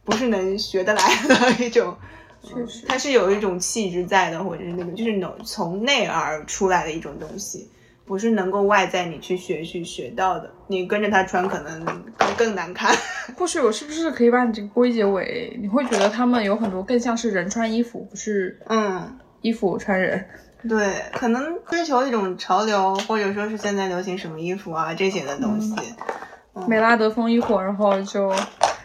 [0.04, 1.96] 不是能学得来的一种。
[2.42, 2.88] 确实。
[2.88, 7.70] 它是有一种气质在的，或者是那种就是能从内而出来的一种东西，
[8.08, 10.50] 不是能够外在你去学去学到的。
[10.68, 11.86] 你跟着他穿，可能
[12.18, 12.96] 更更难看。
[13.38, 20.26] 或许我是不是可以把你这个归结为，你会觉得他们有很多更像是人穿衣服，不是嗯，衣服穿人。
[20.68, 25.76] 对，可能追求一种潮流，或者说是现在流行什么衣服啊这些的东西。
[26.68, 28.34] 美拉德风一火，然后就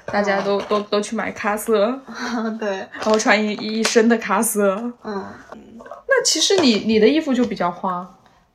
[0.05, 1.99] 大家都、都都去买咖色，
[2.61, 4.75] 对，然后穿一一身的咖色。
[5.03, 5.25] 嗯，
[6.07, 8.07] 那其实你你的衣服就比较花。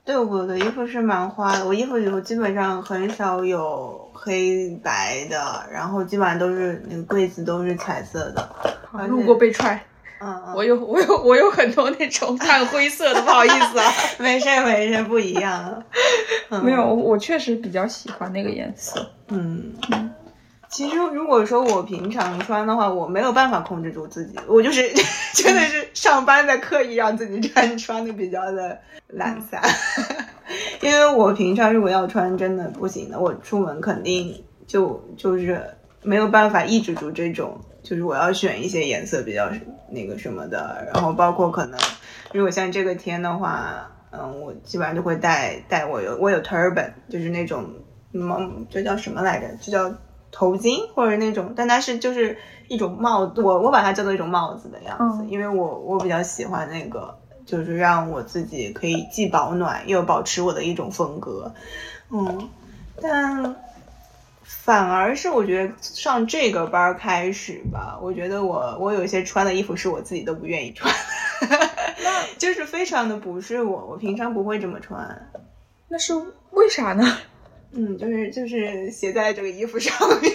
[0.07, 8.49] 对，我的衣服是蛮花的，我衣服里头基本上很少有黑白的，然后基本上都是那个柜子都是彩色的。
[9.09, 9.83] 路过被踹，
[10.21, 13.91] 嗯嗯，我有我有我有很多那种 炭灰色的，不好意思啊。
[14.17, 15.83] 没事没事，不一样。
[16.51, 19.05] 嗯没有，我我确实比较喜欢那个颜色。
[19.27, 19.73] 嗯，
[20.69, 24.83] 其实如果说我平常穿的话，我没有办法控制住自己，我就是
[25.33, 28.77] 真的是上班在刻意让自己穿 穿的比较的
[29.07, 29.61] 懒散，
[30.81, 35.63] 因为我平常如果要穿真的不行的，我出门肯定就就是
[36.03, 39.49] 没有办法抑制住这种，就是我要选一些颜色比较
[39.89, 41.79] 那个什么的，然后包括可能
[42.33, 43.91] 如果像这个天的话。
[44.09, 47.65] 嗯，我基本上就会带带我有我有 turban，就是那种
[48.13, 49.47] 嗯，这叫什么来着？
[49.61, 49.93] 这叫
[50.31, 52.37] 头巾或者那种，但它是就是
[52.67, 61.53] 一种帽子，我我把它叫做一种帽子的样子，嗯因为我我比较喜欢那个，就是让我自己可以既保暖又保持我的一种风格，
[62.11, 62.49] 嗯，
[63.01, 63.55] 但
[64.43, 70.93] 反而是我觉得上这个班儿开始吧，我觉得我我有一些穿的衣服是我自己都不愿意穿。
[72.37, 75.31] 就是非常的不是我，我平常不会这么穿。
[75.87, 76.13] 那是
[76.51, 77.03] 为啥呢？
[77.77, 80.33] 嗯，就是就是写在这个衣服上面。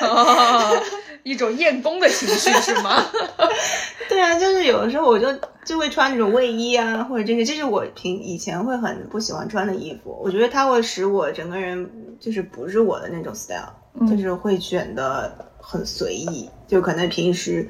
[0.00, 0.82] 哦，
[1.22, 3.06] 一种厌工的情绪是吗？
[4.10, 5.28] 对啊，就是有的时候我就
[5.64, 10.20] 就会穿那种卫衣啊，或者这些，这是我平以前会很不喜欢穿的衣服。
[10.20, 17.68] 我觉得它会使我整个人就是不是我的那种 style，、嗯就是会选的很随意，就可能平时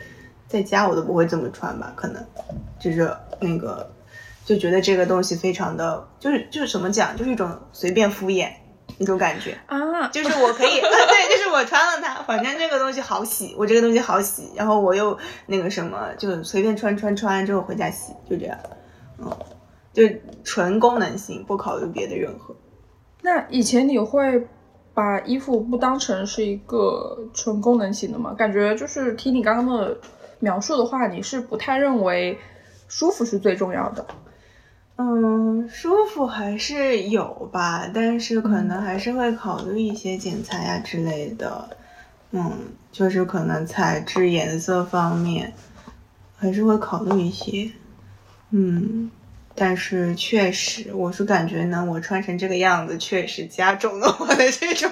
[0.49, 2.25] 在家我都不会这么穿吧，可能
[2.81, 3.93] 就是那个
[4.47, 8.49] 就觉得这个东西非常的，就是就是怎么讲，就是一种随便敷衍
[9.03, 9.59] 那种感觉。
[9.67, 18.57] 啊，就是我可以，啊， 对，就是我穿了它，反正这个东西好洗，我这个东西好洗，然后我又那个什么，就随便穿穿穿完之后回家洗，就这样，
[19.19, 19.31] 嗯，
[19.93, 20.03] 就
[20.45, 22.55] 纯功能性，不考虑别的任何。
[23.23, 24.47] 那以前你会
[24.95, 28.35] 把衣服不当成是一个纯功能型的吗？
[28.35, 29.99] 感觉就是听你刚刚的
[30.39, 32.39] 描述的话，你是不太认为
[32.89, 34.07] 舒服是最重要的。
[34.97, 41.77] 嗯，舒服还是有吧，但是可能还是会考虑一些剪裁啊之类的。
[42.31, 42.53] 嗯，
[42.91, 45.53] 就是可能材质、颜色方面
[46.37, 47.71] 还是会考虑一些。
[48.51, 49.11] 嗯，
[49.55, 54.91] 但是确实，我是感觉呢，我穿成这个样子，确实加重了我的这种，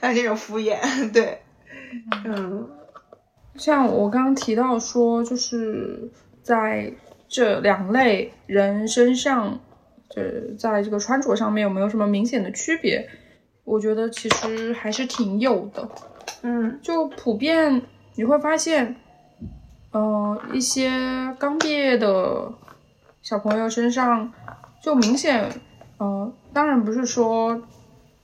[0.00, 1.12] 啊， 这种敷衍。
[1.12, 1.40] 对，
[2.24, 2.68] 嗯
[3.56, 6.10] 像我刚刚提到说，就是
[6.42, 6.92] 在
[7.32, 9.58] 这两类人身上，
[10.10, 13.08] 就是，在这个穿着上面有没有什么明显的区别？
[13.64, 15.88] 我觉得其实还是挺有的。
[16.42, 17.80] 嗯就普遍
[18.16, 18.96] 你会发现，
[19.92, 20.90] 呃，一些
[21.38, 22.52] 刚毕业的
[23.22, 24.30] 小朋友身上，
[24.82, 25.48] 就明显，
[25.96, 27.62] 呃，当然不是说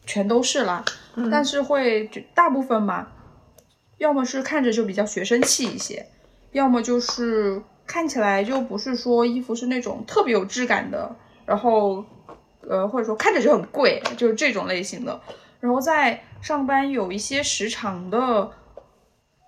[0.04, 3.08] 全都是啦，嗯但是会就大部分嘛，
[3.96, 6.04] 要么是看着就比较学生气一些，
[6.52, 12.04] 要么就是看起来就不是说衣服是那种特别有质感的，然后
[12.68, 15.20] 呃或者说看着就很贵，就是这种类型的。
[15.58, 18.50] 然后在上班有一些时长的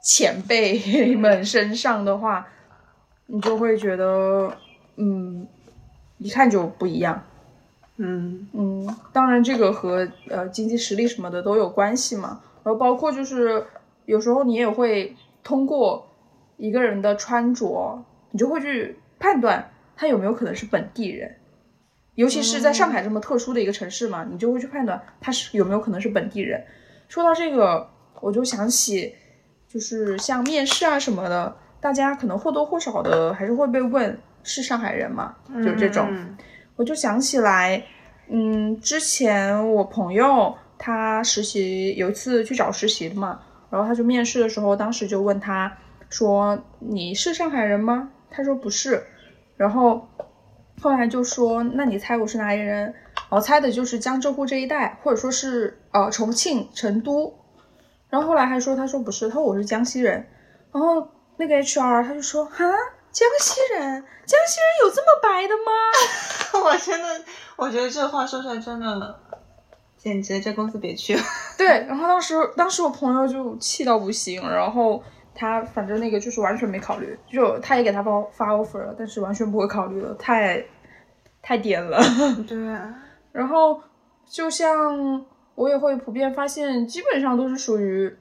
[0.03, 2.49] 前辈 们身上的话，
[3.27, 4.57] 你就会觉得，
[4.97, 5.47] 嗯，
[6.19, 7.23] 一看就不一样。
[7.99, 12.41] 嗯嗯，当然这个和呃经济实力什么的都有关系嘛。
[12.65, 13.67] 然后包括就是
[14.07, 16.09] 有时候你也会通过
[16.57, 21.37] 一个人的穿着，你就会去判断他有没有可能是本地人。
[22.15, 26.63] 尤其是在上海这么特殊的一个城市嘛，你就会去判断他是有没有可能是本地人。
[27.09, 27.89] 说到这个，
[28.21, 29.15] 我就想起，
[29.69, 36.07] 就是像面试啊什么的，大家可能或多或少的还是会被问是上海人嘛，就这种。
[36.11, 36.37] 嗯
[36.77, 37.85] 我就想起来，
[38.29, 43.39] 嗯，之前我朋友他实习有一次去找实习的嘛，
[43.69, 45.71] 然后他就面试的时候，当时就问他
[46.09, 49.05] 说：“你是上海人吗？”他说不是，
[49.57, 50.09] 然后
[50.81, 52.95] 后来就说：“那你猜我是哪里人？”
[53.29, 57.39] 我猜的就是江浙沪这一带，或者说是呃重庆、成都。
[58.09, 60.27] 然后后来还说，他说不是，他说我是江西人。
[60.73, 62.65] 然后那个 HR 他就说：“哈，
[63.13, 67.25] 江西人，江西人有这么白的吗？” 我真的，
[67.57, 69.21] 我觉得这话说出来真的，
[69.97, 71.23] 简直这公司别去了。
[71.57, 75.01] 对，然后当时当时我朋友就气到不行，然后
[75.41, 80.63] 他反正那个就是完全没考虑，就他也给他包发 offer 了，但是完全不会考虑了，太
[81.41, 81.99] 太点了。
[82.47, 82.69] 对。
[82.69, 82.95] 啊，
[83.33, 83.81] 然后
[84.27, 85.25] 就像
[85.55, 88.15] 我也会普遍发现，基本上都是属于，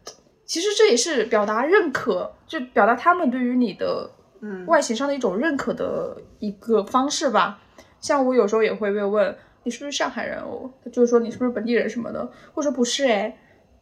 [0.45, 4.09] 其实这也是表达认可，就表达他们对于你的
[4.39, 4.65] 嗯。
[4.65, 7.59] 外形上的一种认可的一个方式吧。
[7.99, 13.37] 像我有时候也会被问你是不是上海人哦，就是说你是不是本地人什么的，或者不是哎，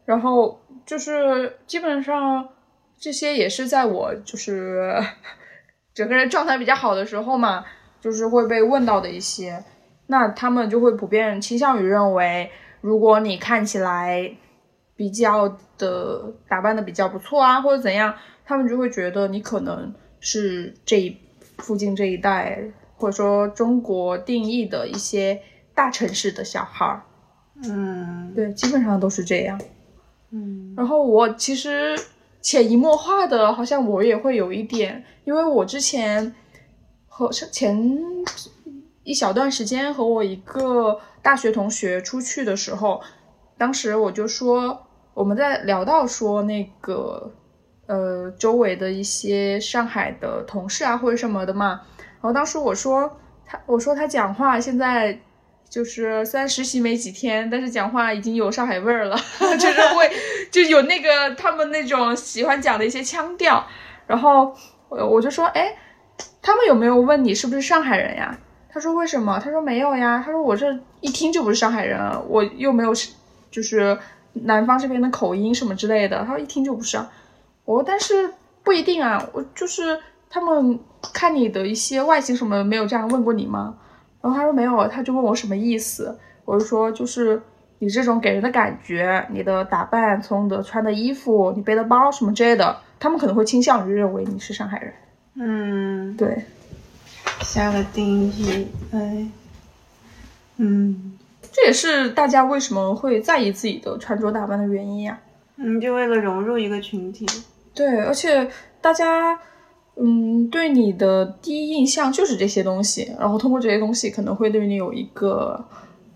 [0.06, 2.50] 然后就是基本上
[3.00, 4.94] 这些也是在我就是
[5.94, 7.64] 整个人状态比较好的时候嘛，
[8.02, 9.64] 就是会被问到的一些，
[10.08, 12.50] 那他们就会普遍倾向于认为，
[12.82, 14.32] 如果你看起来
[14.96, 18.14] 比较的打扮的比较不错啊，或者怎样，
[18.46, 21.18] 他们就会觉得你可能是这一
[21.58, 22.60] 附近这一带，
[22.96, 25.40] 或者说中国定义的一些
[25.76, 27.04] 大城市的小孩儿。
[27.64, 29.60] 嗯对，基本上都是这样。
[30.32, 31.96] 嗯然后我其实
[32.48, 36.34] 潜移默化的，好像我也会有一点，因为我之前
[37.06, 37.78] 和前
[39.04, 43.02] 一小段时间和我一个大学同学出去的时候，
[43.58, 47.30] 当时我就说我们在聊到说那个
[47.86, 51.82] 呃周围的一些上海的同事啊或者什么的嘛，
[52.22, 53.12] 然后当时我说
[53.46, 55.20] 他我说他讲话现在
[55.70, 59.18] 就是虽然实习没几天，但是讲话已经有上海味儿了，
[59.60, 60.12] 就是会
[60.50, 63.66] 就有那个他们那种喜欢讲的一些腔调。
[64.08, 64.56] 然后
[64.90, 65.76] 我我就说，哎，
[66.42, 68.38] 他们有没有问你是不是上海人呀？
[68.70, 69.40] 他说为什么？
[69.44, 70.24] 他说没有呀。
[70.26, 70.68] 他说我这
[71.02, 72.00] 一听就不是上海人，
[72.30, 72.94] 我又没有
[73.52, 73.98] 就是
[74.34, 76.24] 南方这边的口音什么之类的。
[76.26, 77.12] 他说一听就不是啊。
[77.66, 80.00] 我说但是不一定啊，我就是
[80.30, 80.80] 他们
[81.14, 83.76] 看你的一些外形什么，没有这样问过你吗？
[84.22, 87.42] 然后他说没有，他就问我什么意思，我就说就是
[87.80, 94.94] 你这种给人的感觉，你的打扮，从你的穿的衣服，你背的包什么之类的，他们可能会倾向于认为你是上海人。
[95.36, 96.46] 嗯，对，
[97.42, 99.28] 下了定义，哎，
[100.58, 101.14] 嗯。
[101.50, 105.18] 这也是大家为什么会在意自己的穿着打扮的原因呀、
[105.56, 107.26] 嗯，就为了融入一个群体，
[107.74, 108.48] 对，而且
[108.80, 109.40] 大家，
[110.00, 115.66] 嗯，对你的第一印象就是这些东西，然后通过这些东西，可能会对你有一个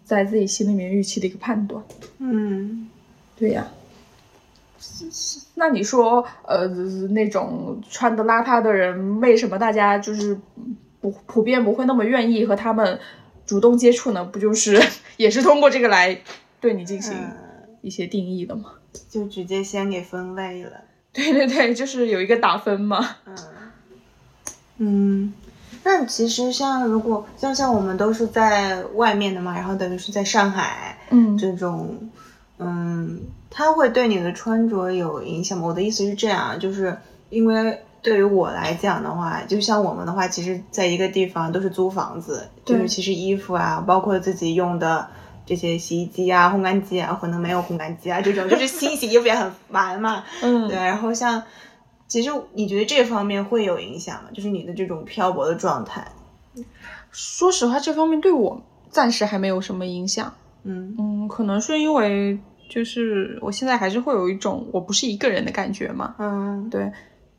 [0.03, 1.83] 在自己心里面预期的一个判断。
[2.19, 2.87] 嗯
[3.35, 3.67] 对呀，
[5.55, 6.67] 那你说，呃，
[7.09, 10.37] 那种穿的邋遢的人，为什么大家就是
[10.99, 12.99] 不普遍不会那么愿意和他们
[13.47, 14.23] 主动接触呢？
[14.23, 14.79] 不就是
[15.17, 16.21] 也是通过这个来
[16.59, 17.35] 对你进行嗯，
[17.81, 18.73] 一些定义的吗？
[19.09, 20.71] 就直接先给分类了，
[21.11, 23.15] 对对对，就是有一个打分嘛。
[23.25, 23.35] 嗯
[24.77, 25.33] 嗯。
[25.83, 31.97] 那其实像如果像像我们都是在外面的嘛，然后等于是在上海嗯这种，
[32.59, 33.19] 嗯，
[33.49, 35.65] 它会对你的穿着有影响吗？
[35.65, 36.95] 我的意思是这样，就是
[37.31, 45.07] 因为对于我来讲的话，就像我们的话，其实在一个地方都是租房子，就是其实衣服啊，包括自己用的
[45.47, 50.23] 这些洗衣机啊、烘干机啊，可能没有烘干机啊这种，就是 清洗衣服也很烦嘛。
[50.43, 51.41] 嗯对，然后像，
[52.11, 54.29] 其实你觉得这方面会有影响吗？
[54.33, 56.11] 就是你的这种漂泊的状态。
[57.09, 60.33] 说实话，这方面对我暂时还没有什么影响。
[60.63, 62.37] 嗯嗯，可能是因为
[62.69, 66.15] 就是我现在还是会有一种我不是一个人的感觉嘛。
[66.19, 66.81] 嗯对，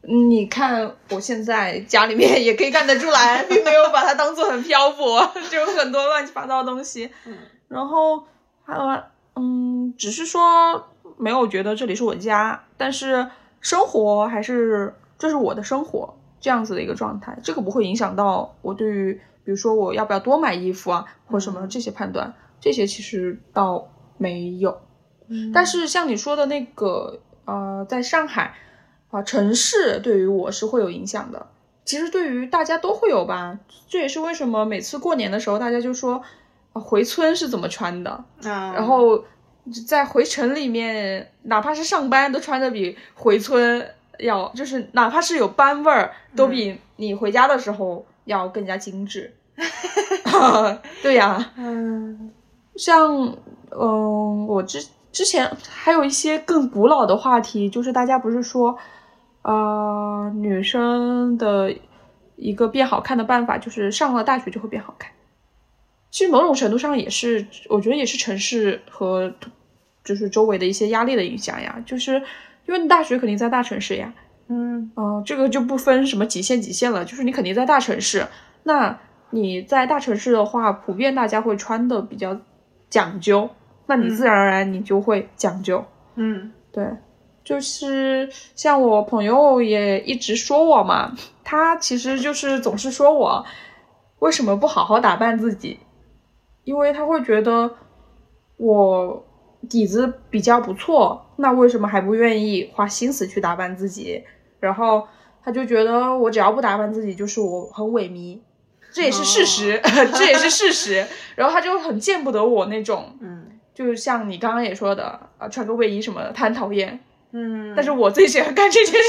[0.09, 7.11] 嗯你看我现在家里面也可以看得出来，并没有把它当做很漂泊， 就有很多乱七八糟的东西。
[7.27, 7.37] 嗯
[7.69, 8.25] 然后
[8.65, 9.03] 还有
[9.37, 13.29] 嗯，只是说没有觉得这里是我家，但是
[13.63, 21.69] 生活还是这是我的生活这样子的一个状态，这个不会影响到我对于比如说我要不要多买衣服啊或什么嗯。
[21.69, 23.89] 这些判断，这些其实倒
[24.19, 24.81] 没有。
[25.29, 25.51] 嗯。
[25.53, 28.55] 但是像你说的那个，呃，在上海
[29.11, 31.47] 啊、城市对于我是会有影响的。
[31.85, 33.59] 其实对于大家都会有吧，
[33.89, 36.23] 这也是为什么每次过年的时候大家就说，
[36.73, 39.25] 啊回村是怎么穿的，嗯，然后
[39.87, 43.87] 在回城里面，哪怕是上班都穿的比回村
[44.19, 49.35] 要，就是哪怕是有班味儿，都比你回家的时候要更加精致。
[51.03, 52.33] 对呀、嗯
[52.77, 53.37] 像
[53.71, 58.77] 嗯、我之之前还有一些更古老的话题，就是大家不是说，
[59.43, 61.75] 呃，女生的
[62.37, 65.13] 一个变好看的办法就是上了大学就会变好看。
[66.13, 69.35] 其实某种程度上也是，我觉得也是城市和
[70.05, 71.83] 就是周围的一些压力的影响呀。
[71.85, 72.23] 就是
[72.67, 74.13] 因为你大学肯定在大城市呀，
[74.49, 78.27] 嗯嗯、这个就不分什么几线几线了，就是你肯定在大城市。
[78.65, 79.01] 那
[79.31, 82.39] 你在大城市的话，普遍大家会穿的比较
[82.91, 83.49] 讲究，
[83.87, 85.83] 那你自然而然你就会讲究。
[86.17, 86.87] 嗯对，
[87.43, 93.45] 就是像我朋友也一直说我嘛，他其实就是总是说我
[94.19, 95.79] 为什么不好好打扮自己，
[96.65, 97.75] 因为他会觉得
[98.57, 99.25] 我
[99.69, 104.23] 底子比较不错，那为什么还不愿意花心思去打扮自己？
[104.61, 105.07] 然后
[105.45, 108.39] 他就觉得我只要不打扮自己，就是我很萎靡，
[108.93, 109.81] 这也是事实，
[110.15, 111.07] 这也是事实。
[111.35, 117.01] 然后他就很见不得我那种，嗯就像你刚刚也说的啊，穿个卫衣什么的，他很讨厌。
[117.33, 119.01] 嗯，但是我最喜欢干这件事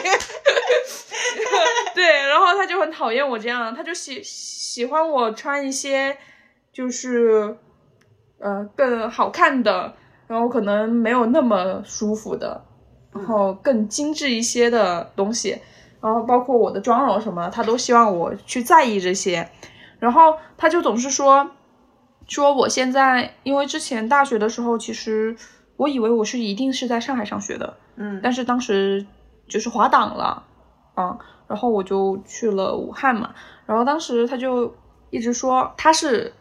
[0.00, 0.12] 情，
[1.92, 6.16] 对，然后他就很讨厌我这样，他就喜喜欢我穿一些
[6.74, 7.56] 就是
[8.38, 9.94] 呃更好看的，
[10.26, 12.62] 然后可能没有那么舒服的，
[13.12, 15.56] 然后更精致一些的东西，
[16.00, 19.48] 然后包括我的妆容什么，他都希望我去在意这些，
[20.00, 21.48] 然后他就总是说
[22.26, 25.36] 说我现在，因为之前大学的时候，其实
[25.76, 28.20] 我以为我是一定是在上海上学的，嗯。
[28.20, 29.06] 但是当时
[29.46, 30.42] 就是滑档了，
[30.96, 31.16] 嗯，
[31.46, 33.32] 然后我就去了武汉嘛，
[33.66, 34.74] 然后当时他就
[35.10, 36.32] 一直说他是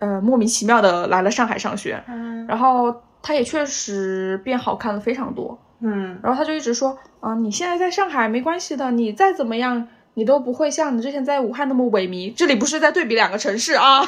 [0.00, 9.86] 呃莫名其妙的来了上海上学，嗯然后他也确实变好看了非常多，嗯然后他就一直说啊、你现在在上海没关系的，你再怎么样。
[10.14, 14.06] 你都不会像你之前在武汉那么萎靡，这里不是在对比两个城市啊， 啊，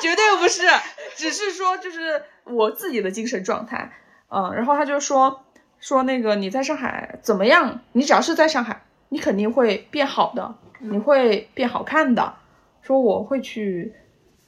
[0.00, 0.62] 绝对不是，
[1.14, 3.92] 只是说就是我自己的精神状态，
[4.30, 5.44] 嗯，然后他就说
[5.78, 7.80] 说那个你在上海怎么样？
[7.92, 12.34] 你只要是在上海，你肯定会变好的，你会变好看的。
[12.80, 13.92] 说我会去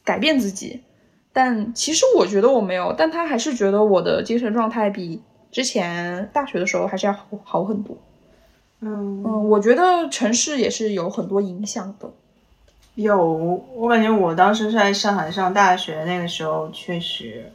[0.06, 0.80] 改变自己，
[1.34, 5.20] 但其实我觉得我没有，但他还是觉得我的精神状态比
[5.52, 7.98] 之前大学的时候还是要好好很多。
[8.80, 12.10] 嗯嗯，我觉得城市也是有很多影响的。
[12.94, 17.52] 有，我感觉我当时在上海上大学那个时候，确实，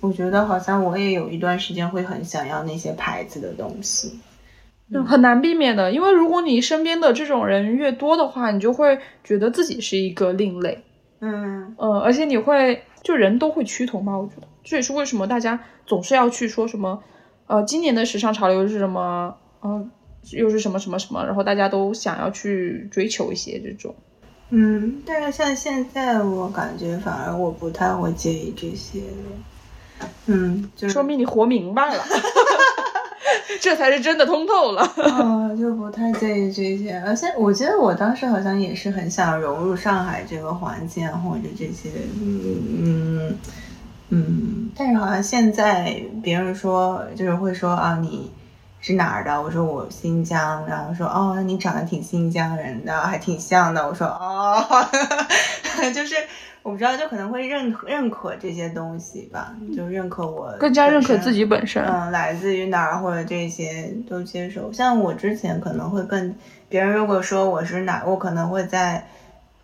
[0.00, 4.20] 我觉得好像我也有一段时间会很想要那些牌子的东西。
[4.90, 10.82] 嗯，很难避免的，因为如果你身边的这种人越多的话，你就会觉得自己是一个另类。
[11.24, 14.18] 嗯嗯，而且你会，就人都会趋同吧？
[14.18, 17.02] 我觉得这也是为什么大家总是要去说什么，
[17.46, 19.86] 呃，今年的时尚潮流是什么，呃，
[20.32, 23.94] 又是什么什么什么，然后大家都想要去追求一些这种。
[24.50, 30.08] 嗯，但是像现在，我感觉反而我不太会介意这些了。
[30.26, 32.02] 嗯，就是说明你活明白了，
[33.60, 34.82] 这才是真的通透了。
[34.82, 42.40] 啊， 就不太介意这些，而且我记得我当时好像也是很想融入上海这个环境，或者这些，嗯
[42.80, 43.38] 嗯
[44.10, 48.30] 嗯，但是好像现在别人说就是会说啊你
[48.80, 49.40] 是哪儿的？
[49.40, 53.86] 我说我新疆，然后说哦那你长得挺新疆人的，还挺像的。
[53.88, 54.66] 我说哦，
[55.94, 56.14] 就是
[56.62, 61.82] 我不知道，就可能会认可认可这些东西吧，就认可我更加认可自己本身。
[61.84, 64.72] 嗯，来自于哪儿或者这些都接受。
[64.72, 66.34] 像我之前可能会更
[66.68, 69.06] 别人如果说我是哪，我可能会在，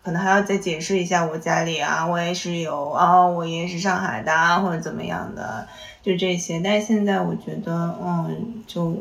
[0.03, 5.65] 可能还要再解释一下我家里啊，我也是有哦，我爷爷是上海的啊，或者怎么样的，
[6.01, 6.59] 就这些。
[6.63, 8.93] 但是现在我觉得，嗯，就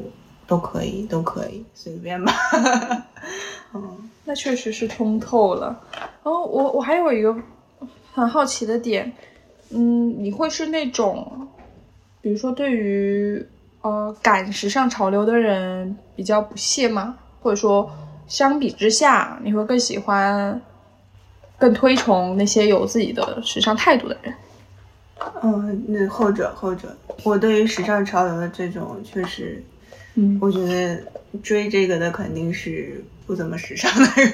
[0.46, 2.32] 都可以，都可以，随便吧。
[3.74, 5.74] 嗯那确实是通透了。
[6.22, 7.34] 然后我我还有一个
[8.18, 9.12] 很好奇的点，
[9.70, 11.48] 嗯，你会是那种，
[12.20, 13.46] 比如说对于
[13.82, 17.16] 呃赶时尚潮流的人比较不屑吗？
[17.40, 17.90] 或者说
[18.26, 20.60] 相比之下，你会更喜欢、
[21.56, 24.34] 更推崇那些有自己的时尚态度的人？
[25.42, 29.62] 嗯，那后者后者，我对于时尚潮流的这种确实。
[30.20, 31.00] 嗯我觉得
[31.44, 34.32] 追这个的肯定是不怎么时尚的人，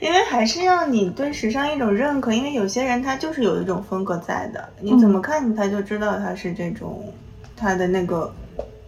[0.00, 2.32] 因为还是要你对时尚一种认可。
[2.32, 7.12] 因为有些人他就是有一种风格在的，你怎么看他就知道他是这种，
[7.56, 8.32] 他的那个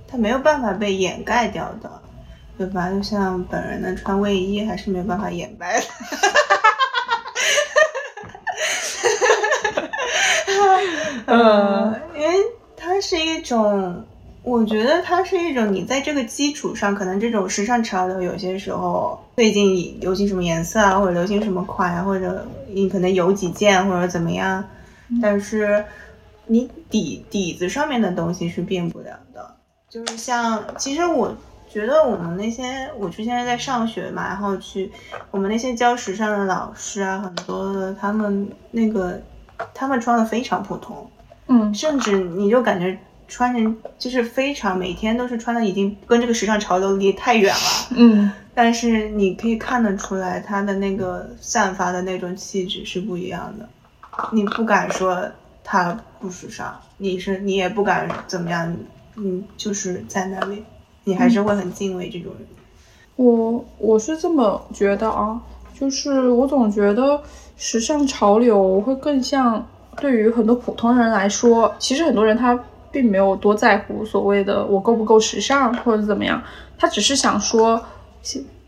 [0.06, 1.90] 他没有办法被掩盖掉的，
[2.58, 2.90] 对吧？
[2.90, 5.86] 就像本人的穿卫衣还是没有办法掩盖的。
[11.26, 12.34] 嗯，因为
[12.76, 14.04] 它是一种，
[14.42, 24.64] 我觉得它是一种，你在这个基础上，可能这种时尚潮流有些时候最近流行什么颜色啊，或者流行什么款啊，或者你可能有几件或者怎么样，
[25.20, 25.84] 但是
[26.46, 29.54] 你底底子上面的东西是变不了的。
[29.88, 31.36] 就是像，其实我
[31.68, 34.90] 觉得我们那些，我之前在上学嘛，然后去
[35.30, 39.20] 我们那些教时尚的老师啊，很多的他们那个
[39.74, 41.08] 他们穿的非常普通。
[41.48, 42.96] 嗯甚至你就感觉
[43.30, 48.30] 穿人就是非常每天都是穿的已经跟这个时尚潮流离太远了，嗯。
[48.52, 53.66] 但是你可以看得出来他的那个散发的那种气质是不一样的，
[54.32, 55.24] 你不敢说
[55.64, 58.76] 他不时尚，你是你也不敢怎么样
[59.16, 60.62] 嗯，就是在那里，
[61.04, 62.46] 你还是会很敬畏这种人。
[63.16, 65.40] 我我是这么觉得啊，
[65.78, 67.22] 就是我总觉得
[67.56, 69.64] 时尚潮流会更像
[70.00, 72.58] 对于很多普通人来说，其实很多人他
[72.90, 76.42] 并没有多在乎所谓的我够不够时尚或者怎么样，
[76.78, 77.80] 他只是想说，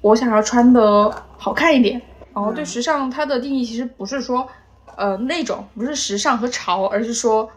[0.00, 2.00] 我想要穿的好看一点。
[2.34, 4.48] 然后对时尚它的定义其实不是说，
[4.96, 7.48] 呃那种不是时尚和潮，而是说，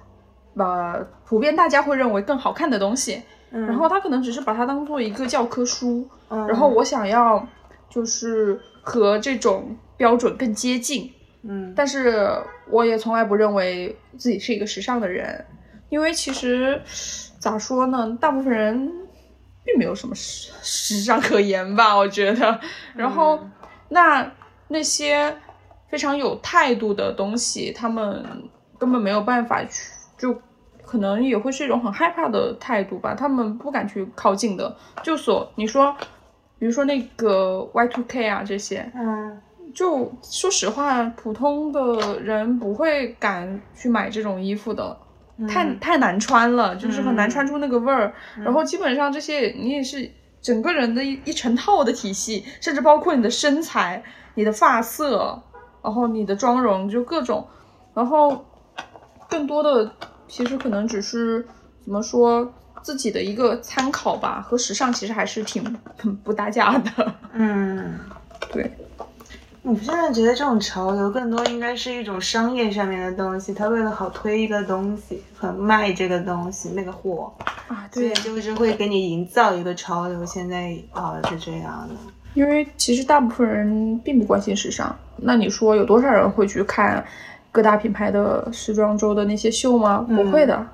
[0.55, 3.21] 呃普遍大家会认为更好看的东西。
[3.51, 7.47] 然后他可能只是把它当做一个教科书，然后我想要
[7.89, 11.09] 就是和这种标准更接近，
[11.43, 12.27] 嗯，但是
[12.69, 15.45] 我也从来不认为自己是一个时尚的人，
[15.95, 16.81] 因为其实
[17.39, 18.91] 咋说呢，大部分人
[19.63, 22.59] 并没有什么时时尚可言吧，我觉得。
[22.93, 23.39] 然后
[23.87, 24.29] 那
[24.67, 25.33] 那些
[25.87, 28.25] 非常有态度的东西，他们
[28.77, 30.37] 根本没有办法去就。
[30.87, 34.77] 可能也会是一种很害怕的态度吧，他们不敢去靠近的。
[35.01, 35.93] 就所你说，
[36.59, 39.41] 比如说那个 Y2K 啊这些，嗯，
[39.73, 44.95] 就说实话，普通的人不会敢去买这种衣服的，
[45.47, 48.13] 太太难穿了，就是很难穿出那个味儿。
[48.43, 50.09] 然后基本上这些你也是
[50.41, 54.03] 整个人的一一成套的体系，甚至包括你的身材、
[54.35, 55.43] 你的发色，
[55.83, 57.47] 然后你的妆容，就各种，
[57.93, 58.45] 然后
[59.29, 59.91] 更多的。
[60.27, 61.45] 其实可能只是
[61.83, 65.63] 怎么说自己的一个参考吧，和时尚其实还是挺
[66.23, 67.15] 不搭架的。
[67.31, 67.99] 嗯，
[68.51, 68.71] 对。
[69.67, 77.33] 我现在觉得这种潮流更多应该是一种商业上面的东西，他为了好推一个东西，很卖这个东西那个货
[77.67, 80.23] 啊，对，就是会给你营造一个潮流。
[80.23, 81.95] 现在啊是这样的，
[82.35, 87.03] 因为其实大部分人并不关心时尚，那你说有多少人会去看？
[87.51, 90.05] 各大品牌的时装周的那些秀吗？
[90.07, 90.67] 不会的。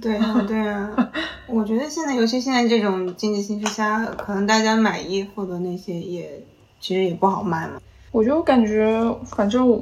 [0.00, 0.88] 对啊，对啊。
[1.48, 6.40] 我觉得现在，尤其现在这种经济形势下，可能大家买衣服的那些也
[6.80, 7.72] 其实也不好卖嘛。
[8.18, 9.80] 我就感觉，反正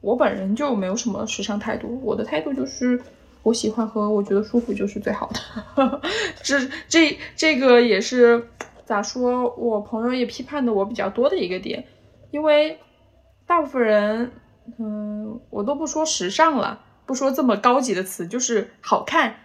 [0.00, 2.00] 我本人就没有什么时尚态度。
[2.02, 2.98] 我的态度就是，
[3.42, 6.00] 我喜欢和我觉得舒服就是最好的。
[6.42, 6.58] 这
[6.88, 8.48] 这这个也是
[8.86, 9.54] 咋说？
[9.58, 11.84] 我朋友也批判的我比较多的一个点，
[12.30, 12.78] 因为
[13.46, 14.30] 大部分人。
[14.78, 19.36] 嗯，我都不说时尚了，不说这么高级的词，就是好看。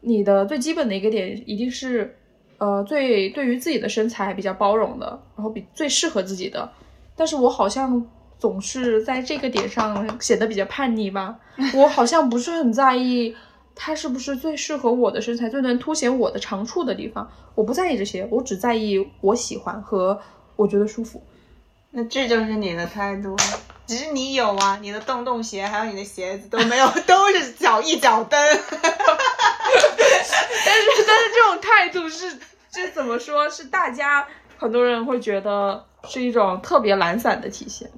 [0.00, 2.16] 你的最基本的一个点一定是，
[2.58, 6.72] 呃，最对于自己的身材比较包容的，然后比最适合自己的。
[7.20, 8.02] 但是我好像
[8.38, 11.36] 总是在这个点上显得比较叛逆吧，
[11.74, 13.36] 我好像不是很在意
[13.74, 17.30] 它是不是最适合我的身材，最能凸显我的长处的地方。
[17.54, 20.18] 我不在意这些，我只在意我喜欢和
[20.56, 21.22] 我觉得舒服。
[21.90, 23.36] 那这就是你的态度。
[23.86, 28.40] 只是你有啊，你的洞洞鞋还有你的鞋子都没有， 都是脚一脚蹬。
[28.40, 28.94] 但是
[31.06, 32.38] 但是这种态度是
[32.70, 33.46] 这怎么说？
[33.50, 37.90] 是大家很多人会觉得是一种特别懒散的体现。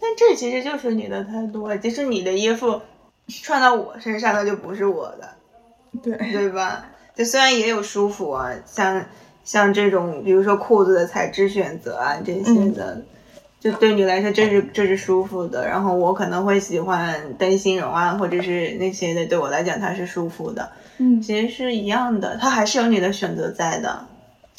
[0.00, 2.80] 但这其实就是你的态度，啊，就是你的衣服
[3.28, 5.28] 穿到我身上，它就不是我的，
[6.02, 6.86] 对对吧？
[7.14, 9.04] 就虽然也有舒服啊，像
[9.44, 13.02] 像这种比如说裤子的材质选择啊这些的。
[13.58, 15.66] 就对你来说，这是这是舒服的。
[15.66, 19.26] 然后我可能会喜欢灯芯绒啊，或者是那些的。
[19.26, 20.70] 对我来讲，它是舒服的。
[20.98, 24.06] 嗯，其实是一样的，它还是有你的选择在的。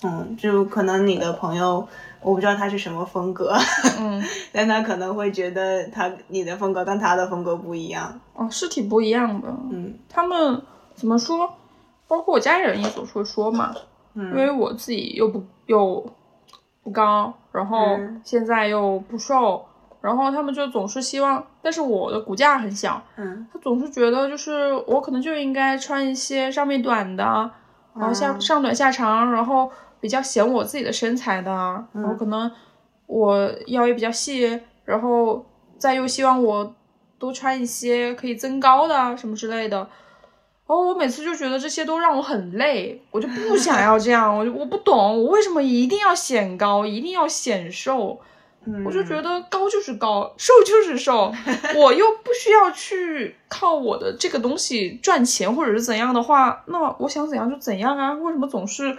[0.04, 1.88] 嗯，就可能你的朋友，
[2.28, 3.54] 我不知道他是什么风格。
[4.00, 4.22] 嗯，
[4.52, 8.20] 但他可能会觉得他你的风格跟他的风格不一样。
[8.34, 9.48] 哦，是挺不一样的。
[9.72, 10.62] 嗯，他们
[10.96, 11.54] 怎么说？
[12.08, 13.74] 包括我家人也总会说嘛。
[14.16, 16.06] 嗯，因为我自己又不又。
[16.84, 19.62] 不高，然后现在又不瘦，
[20.00, 27.52] 然后他们就总是希望，但是我的骨架很小，嗯，他总是觉得就是我可能就应该穿一些上面短的，
[27.94, 29.70] 然后下上短下长，然后
[30.00, 31.52] 比较显我自己的身材的，
[31.94, 32.52] 然后可能
[33.06, 35.46] 我腰也比较细，然后
[35.78, 36.76] 再又希望我
[37.18, 39.78] 多穿一些可以增高的什么之类的。
[39.78, 48.20] 然后我每次就觉得这些都让我很累，我就不想 要这样，我就我不懂，我为什么一定要显高，一定要显瘦？
[48.86, 51.32] 我就觉得高就是高，瘦就是瘦，
[51.74, 58.12] 我又不需要去靠我的这个东西赚钱或者是怎样的话，那我想怎样就怎样啊？
[58.16, 58.98] 为什么总是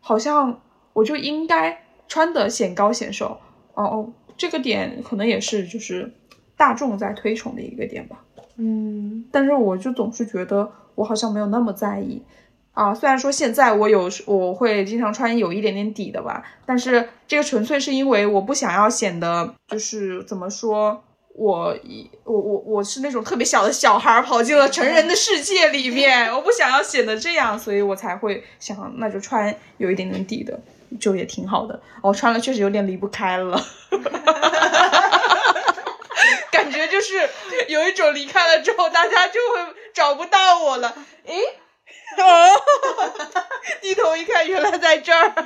[0.00, 0.60] 好像
[0.92, 3.38] 我就应该穿的显高显瘦？
[3.74, 6.12] 哦哦，这个点可能也是就是
[6.56, 8.24] 大众在推崇的一个点吧。
[8.56, 10.72] 嗯，但是我就总是觉得。
[10.96, 12.20] 我好像没有那么在意
[12.72, 21.02] 啊，虽然说现在我有我会经常穿有一点点底的吧，但是这个纯粹是因为我不想要显得就是怎么说，
[21.40, 30.60] 我一我我我是那种特别小的小孩儿跑进了成人的世界里面，我不想要显得这样，所以我才会想那就穿有一点点底的，
[31.00, 31.80] 就也挺好的。
[32.02, 33.58] 我穿了确实有点离不开了，
[36.52, 37.26] 感觉就是
[37.68, 40.94] 有一种离开了之后大家就会找不到我了。
[41.24, 41.40] 诶，
[42.18, 42.50] 哦，
[43.80, 45.32] 低头一看，原来在这儿。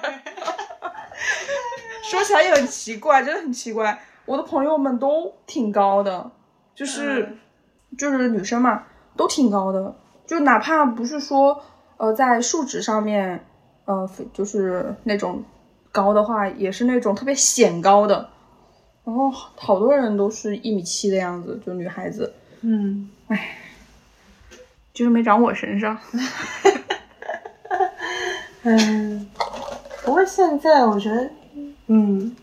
[2.03, 4.05] 说起来也很奇怪，真的很奇怪。
[4.27, 6.31] 我的朋友们都挺高的，
[6.75, 7.37] 就是、
[7.97, 8.85] 就是女生嘛，
[9.17, 9.95] 都挺高的。
[10.27, 11.63] 就哪怕不是说
[11.99, 13.45] 呃在数值上面，
[13.85, 15.43] 呃就是那种
[15.93, 18.31] 高的话，也是那种特别显高的。
[19.05, 23.11] 然后好多人都是一米七的样子，就女孩子，嗯，
[24.95, 25.99] 就是没长我身上。
[28.63, 29.29] 嗯，
[30.07, 31.31] 不过现在我觉得，
[31.89, 32.35] 嗯，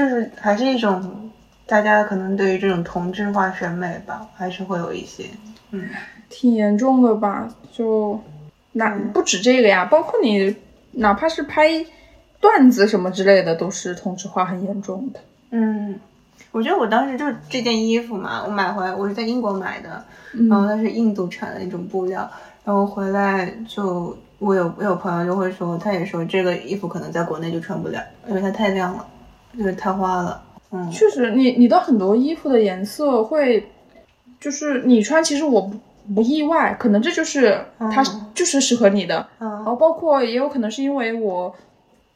[0.00, 1.30] 就是还是一种
[1.66, 5.24] 大家可能对于这种同质化审美吧，还是会有一些，
[5.72, 5.90] 嗯
[6.30, 7.46] 挺严重的吧？
[7.70, 8.18] 就
[8.72, 10.56] 哪嗯不止这个呀，包括你
[10.92, 11.84] 哪怕是拍
[12.40, 15.20] 段子什么之类的，都是同质化很严重的。
[15.50, 16.00] 嗯，
[16.50, 22.26] 我觉得我当时就是这件衣服嘛，我买回来我是在英国买的，嗯然后它是印度产的那种布料，
[22.64, 29.06] 然后回来就我有我有朋友就会说，他也说这个衣服可能在国内就穿不了，因为它太亮了，
[29.56, 30.42] 就是太花了，
[30.72, 33.70] 嗯确实，你你的很多衣服的颜色会，
[34.40, 35.76] 就是你穿，其实我不
[36.14, 39.26] 不意外，可能这就是它嗯就是适合你的。
[39.38, 41.54] 然嗯后包括也有可能是因为我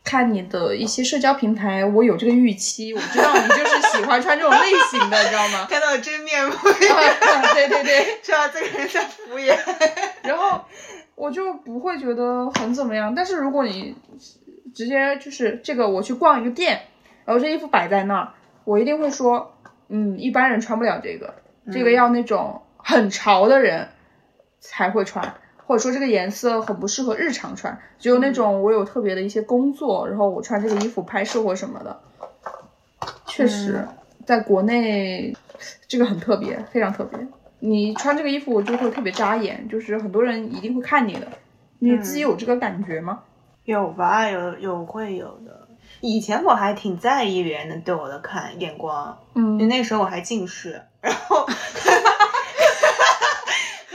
[0.05, 5.67] 看你的一些社交平台，我有这个预期，我知道你就是喜欢穿这种类型的，你知道吗？
[5.69, 6.53] 看到真面目，
[7.55, 9.57] 对对对，知道这个人在敷衍。
[10.23, 10.61] 然后
[11.15, 13.15] 我就不会觉得很怎么样。
[13.15, 13.95] 但是如果你
[14.75, 16.81] 直接就是这个，我去逛一个店，
[17.25, 18.33] 然后这衣服摆在那儿，
[18.65, 19.55] 我一定会说，
[19.89, 21.35] 嗯，一般人穿不了这个，
[21.73, 23.89] 这个要那种很潮的人
[24.61, 25.35] 才会穿。
[25.67, 32.01] 或者说这个颜色很不适合日常穿，只有那种我有特别的一些工作，然后我穿这个衣服拍摄或什么的，
[33.25, 33.89] 确实，
[34.27, 35.35] 在国内
[35.89, 37.19] 这个很特别，非常特别。
[37.61, 41.27] 你穿这个衣服就会特别扎眼，就是很多人一定会看你的。
[41.79, 43.23] 你自己有这个感觉吗？
[43.65, 45.64] 有吧，有有会有的。
[46.07, 51.53] 以前我还挺在意别人的对我的看眼光，因为嗯那时候我还近视， 然后 可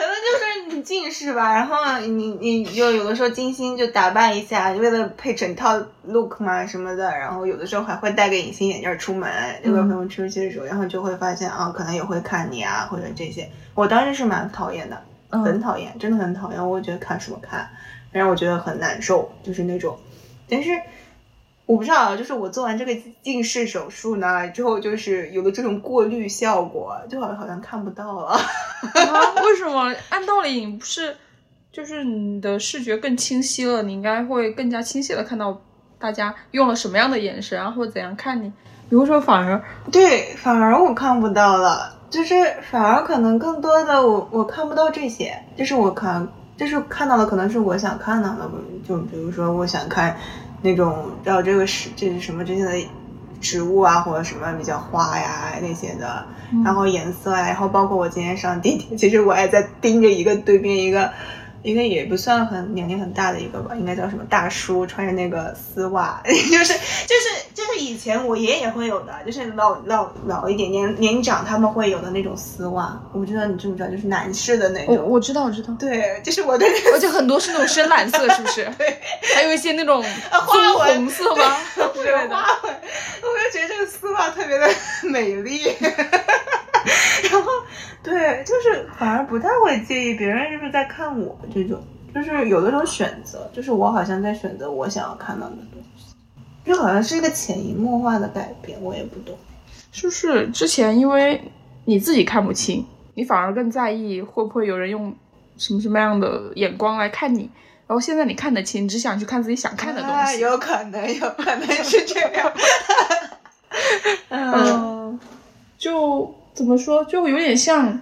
[0.01, 9.32] 能就是你近视吧，然后你你就有的时候精心就打扮一下，为了配整套 look 嘛什么的，然后有的时候还会戴个隐形眼镜出门，
[9.64, 14.99] 就跟朋友出去的时候，然后就会发现啊，可能也会看你啊或者这些，我当时是蛮讨厌的，
[15.30, 16.70] 很嗯讨厌，真的很讨厌。
[16.70, 17.70] 我觉得看什么看，
[18.12, 19.95] 让我觉得很难受，就是那种。
[20.51, 20.72] 但是
[21.70, 22.91] 我不知道，就是我做完这个
[23.22, 28.30] 近视手术呢之后，就是有了这种过滤效果，就好像好像看不到了。
[28.30, 28.41] 啊，
[29.45, 29.93] 为什么？
[30.09, 31.15] 按道理你不是，
[31.72, 35.61] 就是你的视觉更清晰了，你应该会更加清晰的看到
[35.99, 38.51] 大家用了什么样的眼神啊，或者怎样看你。
[38.89, 42.34] 比如说，反而对，反而我看不到了，就是
[42.72, 48.49] 反而可能更多的我我看不到这些，就是我看就是看到的可能是我想看到的，
[48.88, 50.17] 就比如说我想看
[50.62, 52.88] 那种要这个是这是什么这些的
[53.41, 56.26] 植物啊，或者什么比较花呀那些的，
[56.64, 61.12] 然后颜色啊，然后包括我今天上地铁，其实我还在盯着一个对面一个。
[61.62, 74.95] 一个也不算很年龄很大的一个吧，应该叫什么大叔，穿着那个丝袜， 就是就是就是以前我爷爷会有的，就是老老老一点年年长他们会有的那种丝袜，我不知道你知不知道，就是男士的那种。
[74.95, 78.64] 我我知道我知道，对，就是我的那个 而且很多是那种深蓝色，是不是？
[78.78, 78.97] 对
[79.36, 80.01] 还有一些那种
[80.32, 81.57] 花棕纹红色吗？
[81.93, 82.36] 之类的。
[82.36, 84.70] 花纹，我就觉得这个丝袜特别的
[85.03, 85.76] 美丽。
[87.30, 87.51] 然后，
[88.01, 91.79] 对，就是反而不太会介意别人是不是在看我这种，
[92.15, 96.15] 就是有的时候选择，就是我好像在选择我想要看到的东西，
[96.65, 99.37] 就好像是一个潜移默化的改变，我也不懂。
[99.91, 101.41] 是不是之前因为
[101.85, 102.85] 你自己看不清，
[103.15, 105.13] 你反而更在意会不会有人用
[105.57, 107.49] 什么什么样的眼光来看你？
[107.87, 110.39] 然后现在你看得清，只想去看自己想看的东啊西。
[110.39, 112.53] 有可能，有可能是这样。
[114.29, 115.19] 嗯 嗯，
[115.77, 117.99] 就怎么说，就有点像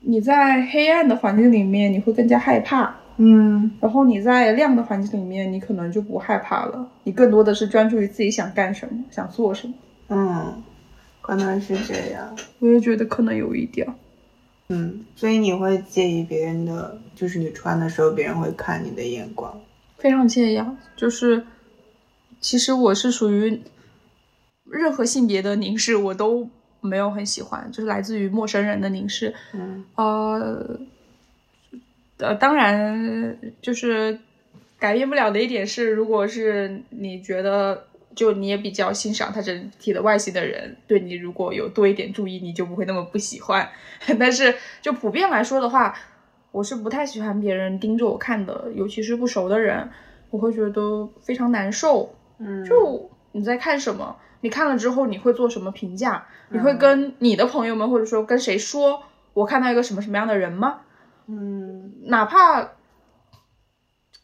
[0.00, 2.96] 你在黑暗的环境里面，你会更加害怕。
[3.22, 9.74] 嗯然后你在亮的环境里面，你可能就不害怕了，你更多的是专注于自己想干什么，想做什么。
[10.08, 10.62] 嗯，
[11.20, 12.34] 可能是这样。
[12.60, 13.94] 我也觉得可能有一点儿。
[14.68, 19.60] 嗯，所以你会介意别人的，就是你穿的时候别人会看你的眼光。
[19.98, 21.44] 非常介意啊，就是
[22.40, 23.60] 其实我是属于
[24.64, 26.48] 任何性别的凝视我都
[26.80, 29.34] 没有很喜欢，就是来自于陌生人的凝视。
[29.52, 30.78] 嗯呃，
[32.18, 34.18] 呃，当然就是
[34.78, 43.68] 改变不了的一点是，如果是你觉得就你也比较欣赏他整体的外形的人，对你如果有多一点注意，你就不会那么不喜欢。
[44.18, 45.94] 但是就普遍来说的话，
[46.50, 49.88] 我是不太喜欢别人盯着我看的，尤其是不熟的人，
[50.30, 52.14] 我会觉得非常难受。
[52.38, 54.16] 嗯，就你在看什么？
[54.40, 56.26] 你看了之后你会做什么评价？
[56.48, 59.02] 你会跟你的朋友们或者说跟谁说？
[59.32, 60.80] 我看到一个什么什么样的人吗？
[61.28, 62.72] 嗯哪怕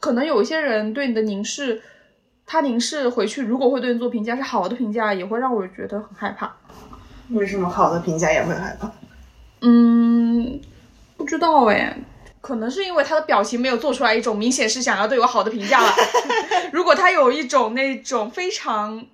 [0.00, 1.80] 可能有一些人对你的凝视，
[2.44, 6.56] 他凝视回去，如果会对你做评价是好的评价，也会让我觉得很害怕。
[7.30, 8.90] 为什么好的评价也会害怕？
[9.60, 10.60] 嗯，
[11.16, 11.96] 不知道哎，
[12.40, 15.94] 可能是因为他的表情没有做出来一种明显是想要对我好的评价吧。
[16.72, 19.06] 如果他有一种那种非常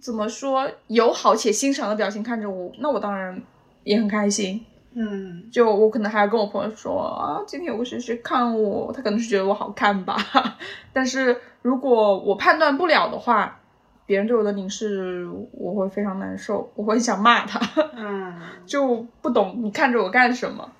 [0.00, 3.40] 怎么说友好且欣赏的表情看着我，那我当然
[3.84, 4.64] 也很开心。
[4.96, 10.16] 嗯就我可能还要跟我朋友说啊，今天有个谁谁看我，他可能是觉得我好看吧。
[10.92, 13.60] 但是如果我判断不了的话，
[14.06, 17.58] 别人对我的凝视，我会非常难受，我会想骂他，
[17.96, 18.34] 嗯
[18.66, 20.70] 就不懂你看着我干什么。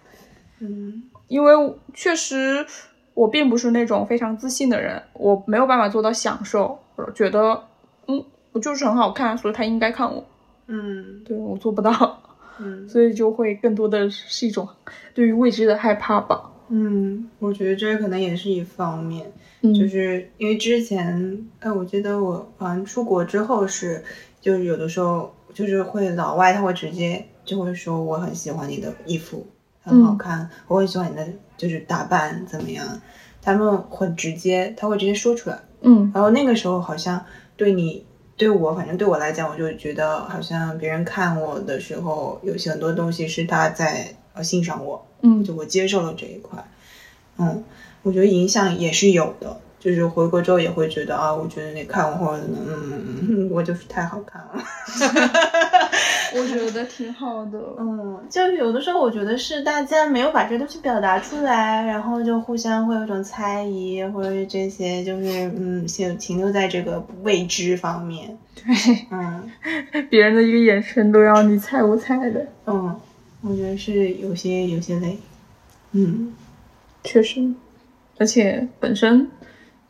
[0.61, 1.53] 嗯因为
[1.93, 2.65] 确实
[3.15, 7.65] 我并不是那种非常自信的人，我没有办法做到享受，我觉得
[8.07, 8.25] 嗯，
[8.55, 10.25] 我就是很好看，所以他应该看我。
[10.69, 12.23] 嗯对我做不到，
[12.59, 14.67] 嗯 所以就会更多的是一种
[15.13, 16.51] 对于未知的害怕吧。
[16.69, 19.31] 嗯，我觉得这可能也是一方面。
[19.61, 24.03] 嗯就是因为之前，哎，我记得我好像出国之后是，
[24.41, 29.47] 就是有的时候就是会老外他会直接就会说我很喜欢你的衣服，
[29.83, 31.27] 很好看，我很喜欢你的
[31.57, 32.87] 就是打扮怎么样，
[33.43, 35.59] 他们很直接，他会直接说出来。
[35.83, 37.23] 嗯然后那个时候好像
[37.57, 45.45] 对你对我，反正对我来讲，我就觉得好像别人看我的时候，有些很多东西是他在呃欣赏我，嗯。
[45.45, 46.62] 就我接受了这一块，
[47.39, 47.62] 嗯，
[48.03, 54.64] 我觉得影响也是有的，就是回国之后也会觉得啊，我觉得你看我或者嗯我就是太好看了，
[56.37, 57.59] 我觉得挺好的。
[57.78, 68.64] 嗯，就有的时候我觉得是大家没有把这东西表达出来，然后就互相会有一种猜疑，或者是这些就是嗯，就停留在这个未知方面，对，
[69.11, 69.51] 嗯
[70.11, 72.99] 别人的一个眼神都要你猜我猜的，嗯，
[73.43, 75.18] 我觉得是有些有些累，
[75.93, 76.32] 嗯
[77.05, 77.41] 确实，
[78.18, 79.28] 而且本身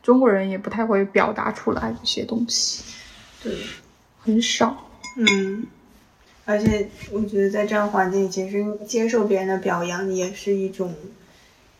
[0.03, 2.83] 中国人也不太会表达出来这些东西，
[3.41, 3.53] 对。
[4.19, 4.75] 很少。
[5.17, 5.65] 嗯，
[6.45, 10.93] 而且我觉得在这样环境里，其实接受别人的表扬也是一种，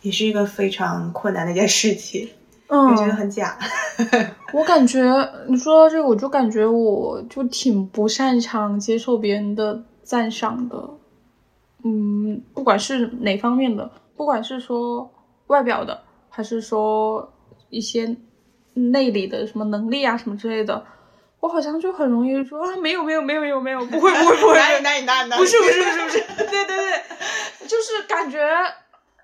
[0.01, 2.27] 也是一个非常困难的一件事情，
[2.67, 3.57] 嗯我觉得很假。
[4.53, 4.99] 我感觉
[5.47, 10.89] 你说到这个，我就感觉我就挺不擅长接受别人的赞赏的。
[11.83, 15.11] 嗯，不管是哪方面的，不管是说
[15.47, 17.31] 外表的，还是说
[17.69, 18.17] 一些
[18.73, 20.83] 内里的什么能力啊什么之类的，
[21.45, 25.37] 我好像就很容易说啊，没有没有没有没有没有，不会不会不会，哪里哪里哪里？
[25.37, 26.19] 不是不是不是不是，
[26.49, 28.39] 对对对，就是感觉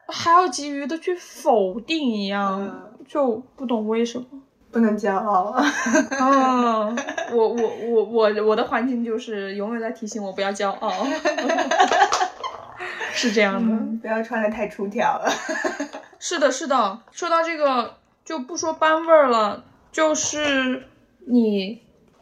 [0.07, 4.25] 还要急于的去否定一样，嗯就不懂为什么。
[4.71, 5.53] 不能骄傲。
[6.11, 6.95] 嗯，
[7.33, 10.89] 我我我我我的环境就是永远在提醒我不要骄傲，
[13.11, 13.59] 是这样的。
[13.73, 15.29] 嗯，不要穿的太出挑了。
[16.19, 16.99] 是的，是的。
[17.11, 20.87] 说到这个，就不说班味儿了，就是
[21.27, 21.81] 你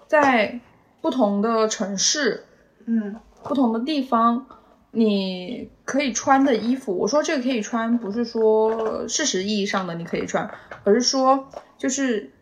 [0.10, 0.60] 在
[1.02, 2.44] 不同的城市、
[2.88, 4.48] 嗯不同的地方，
[4.90, 10.50] 你可以穿的衣服，我说这个可以穿，不是说事实意义上的你可以穿，
[10.84, 11.48] 而是说
[11.78, 12.34] 就是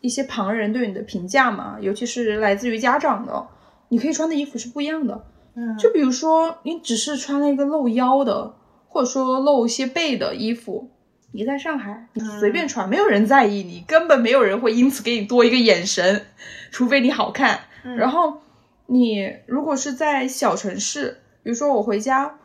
[0.00, 3.48] 一些旁人对你的评价嘛，尤其是来自于家长的，
[3.88, 5.24] 你可以穿的衣服是不一样的。
[5.56, 8.54] 嗯，就比如说，你只是穿了一个露腰的，
[8.88, 10.90] 或者说露一些背的衣服，
[11.32, 16.26] 你在上海，你随便穿，没有人在意你，根本没有人会因此给你多一个眼神，
[16.70, 17.60] 除非你好看。
[17.84, 18.38] 嗯然后
[18.86, 22.38] 你如果是在小城市，比如说我回家，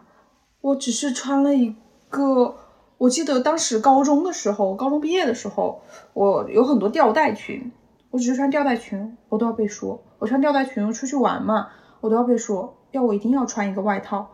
[0.62, 1.76] 我只是穿了一
[2.10, 2.56] 个，
[2.98, 7.72] 我记得当时高中的时候，高中毕业的时候，我有很多吊带裙，
[8.10, 11.70] 我只是穿吊带裙，我都要被说，我穿吊带裙出去玩嘛，
[12.02, 14.30] 我都要被说，要我一定要穿一个外套。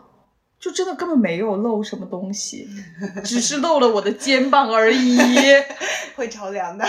[0.59, 2.67] 就真的根本没有露什么东西，
[3.23, 5.17] 只是露了我的肩膀而已。
[6.15, 6.85] 会着凉的。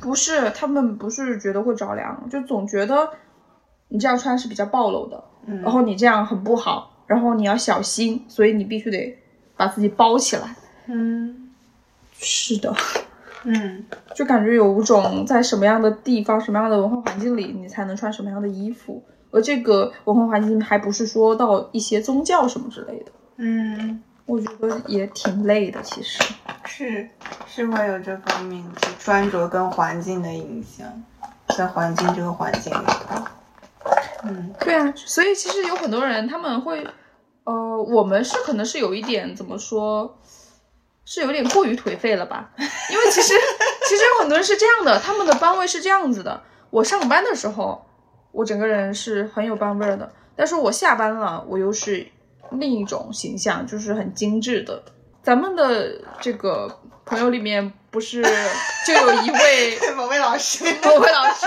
[0.00, 3.10] 不是，他们不是觉得会着凉，就总觉得
[3.88, 9.16] 你这样穿是比较暴露的，嗯然后你这样很不好，然后你要小心，所以你必须得
[9.56, 10.56] 把自己包起来。
[10.86, 11.50] 嗯
[12.18, 12.74] 是的，
[13.44, 13.84] 嗯
[14.14, 19.02] 就感觉有种在什么样的地方、什么样的文化环境里，你才能穿什么样的衣服。
[19.32, 25.82] 而这个文化环境还不是说到一些宗教什么之类的，嗯，我觉得也挺累的。
[25.82, 26.22] 其实
[26.64, 27.08] 是
[27.48, 30.86] 是会有这方面的穿着跟环境的影响，
[31.56, 33.24] 在环境这个环境里头，
[34.24, 36.86] 嗯对啊，所以其实有很多人他们会，
[37.44, 40.18] 呃，我们是可能是有一点怎么说，
[41.04, 42.50] 是有点过于颓废了吧？
[42.56, 43.34] 因为其实
[43.88, 46.42] 其实有很多人是这样的，他们的班位是这样子的。
[46.70, 47.84] 我上班的时候，
[48.32, 52.06] 我整个人是很有班味儿的，但是我下班了，我又是
[52.50, 54.82] 另一种形象，就是很精致的。
[55.22, 58.22] 咱们的这个朋友里面，不是
[58.86, 61.46] 就有一位 某位老师，某位老师，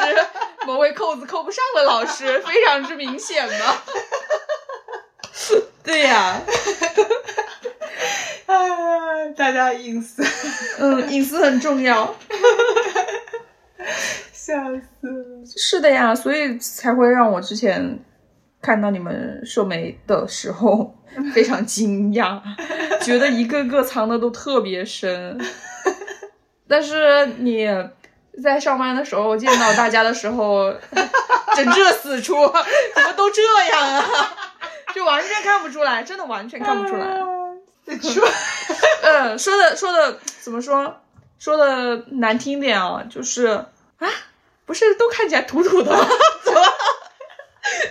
[0.65, 3.75] 某位扣子扣不上的老师，非常之明显吗。
[5.83, 6.41] 对呀、
[8.45, 8.53] 啊，
[9.35, 10.23] 大家隐私，
[10.79, 12.15] 嗯，隐私很重要。
[14.31, 15.45] 笑死了。
[15.57, 17.99] 是的呀，所以才会让我之前
[18.61, 20.95] 看到你们社媒的时候
[21.33, 22.41] 非常惊讶，
[23.03, 25.39] 觉得一个个藏的都特别深。
[26.67, 27.67] 但是你
[28.43, 30.73] 在上班的时候见到大家的时候，
[31.55, 32.33] 整这死出，
[32.95, 34.03] 怎么都这样啊？
[34.95, 37.05] 就完全看不出来，真的完全看不出来。
[38.01, 38.27] 说，
[39.03, 41.01] 嗯，说的说的怎么说？
[41.39, 43.47] 说的难听点啊，就是
[43.99, 44.07] 啊，
[44.65, 46.07] 不是都看起来土土的吗？
[46.43, 46.61] 怎么？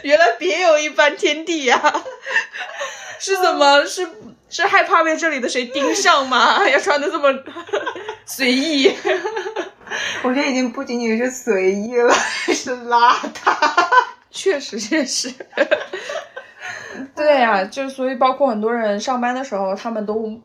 [0.03, 1.81] 原来别有一番天地呀、
[3.19, 3.85] 是怎么？
[3.87, 4.09] 是
[4.49, 6.67] 是害怕被这里的谁盯上吗？
[6.71, 7.33] 要穿的这么
[8.25, 8.95] 随意？
[10.23, 12.13] 我觉得已经不仅仅是随意了，
[12.53, 13.55] 是邋遢。
[14.31, 15.33] 确实确实。
[17.15, 20.41] 对呀、就所以包括很多人上班的时候，他们都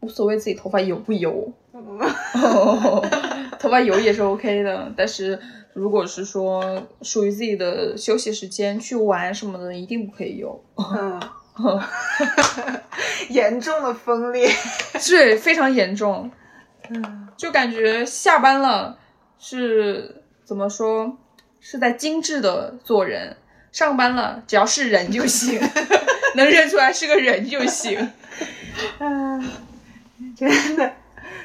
[0.00, 1.52] 无所谓自己头发油不油，
[3.58, 5.38] 头发油也是 OK 的，但是
[5.72, 10.64] 如果是说属于自己的休息时间去玩什么的，一定不可以油。
[10.76, 11.20] 嗯，
[13.30, 14.48] 严重的分裂。
[15.08, 16.30] 对，非常严重，
[16.90, 18.98] 嗯就感觉下班了
[19.38, 21.16] 是怎么说，
[21.60, 23.36] 是在精致的做人，
[23.72, 25.60] 上班了只要是人就行，
[26.36, 27.98] 能认出来是个人就行。
[28.98, 29.40] 啊，
[30.36, 30.92] 真的，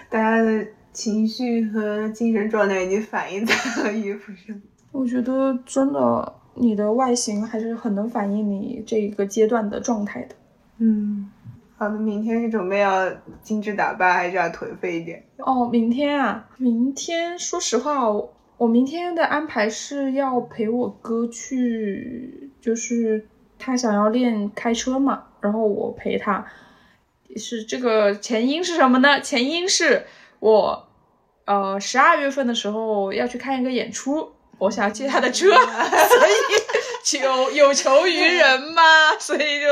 [0.10, 4.62] 大家的情绪和精神状态已经反映在了衣服上。
[4.92, 10.36] 我觉得真的，你的外形还是很能反映你这个阶段的状态的。
[10.80, 11.32] 嗯，
[11.78, 13.10] 好的，明天是准备要
[13.42, 15.24] 精致打扮，还是要颓废一点？
[15.38, 23.26] 哦，明天啊，明天说实话，我我明天的安排是要陪我哥去，就是
[23.58, 26.46] 他想要练开车嘛，然后我陪他。
[27.38, 29.22] 是这个前因是什么呢？
[29.22, 30.06] 前因是
[30.40, 30.88] 我，
[31.46, 36.32] 呃，十二月份的时候要去看一个演出，我想借他的车， 所以
[37.04, 38.82] 求有求于人嘛，
[39.20, 39.68] 所以就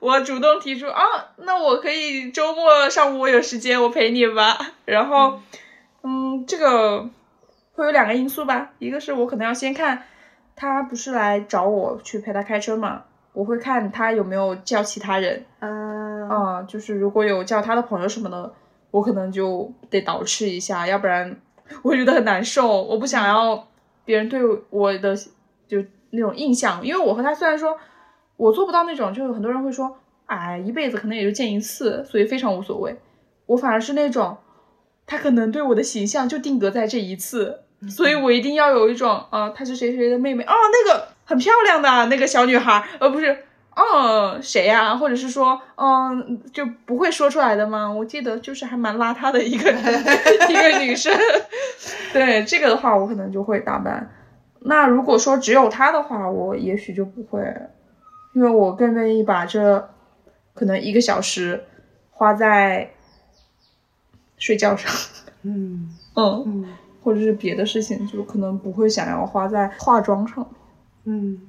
[0.00, 1.02] 我主动提出啊，
[1.38, 4.58] 那我可以周末上午我有时间，我陪你吧。
[4.84, 5.40] 然后，
[6.02, 7.08] 嗯，这个
[7.74, 10.04] 会有两个因素吧，一个是我可能要先看
[10.56, 15.46] 他不是来找我去陪他开车嘛，我会看他有没有叫其他人。
[15.60, 18.52] 嗯啊、就是如果有叫他的朋友什么的，
[18.90, 21.36] 我可能就得捯饬一下，要不然
[21.82, 22.82] 我会觉得很难受。
[22.82, 23.68] 我不想要
[24.04, 25.16] 别人对我的
[25.66, 27.76] 就那种印象，因为我和他虽然说
[28.36, 29.96] 我做不到那种，就是很多人会说，
[30.26, 32.96] 哎，一辈子可能也就见一次，所以非常无所谓。
[33.46, 34.36] 我反而是那种，
[35.06, 43.44] 他可能对我的形象就定格在这一次，所以我一定要有一种，啊、她是谁谁的妹妹，哦，那个很漂亮的那个小女孩，而不是。
[43.76, 47.90] 哦，谁呀、或者是说，嗯，就不会说出来的吗？
[47.90, 49.70] 我记得就是还蛮邋遢的一个
[50.48, 51.12] 一个女生。
[52.12, 54.10] 对这个的话，我可能就会打扮。
[54.60, 57.40] 那如果说只有她的话，我也许就不会，
[58.34, 59.90] 因为我更愿意把这
[60.54, 61.64] 可能一个小时
[62.12, 62.92] 花在
[64.38, 64.90] 睡觉上，
[65.42, 66.66] 嗯嗯，嗯
[67.02, 70.46] 或者是别的事情，就可能不会想要花在化妆上。
[71.04, 71.40] 嗯，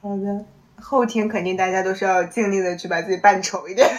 [0.00, 0.44] 好的。
[0.78, 3.88] 后天肯定大家都是要尽力的去把自己扮丑一点。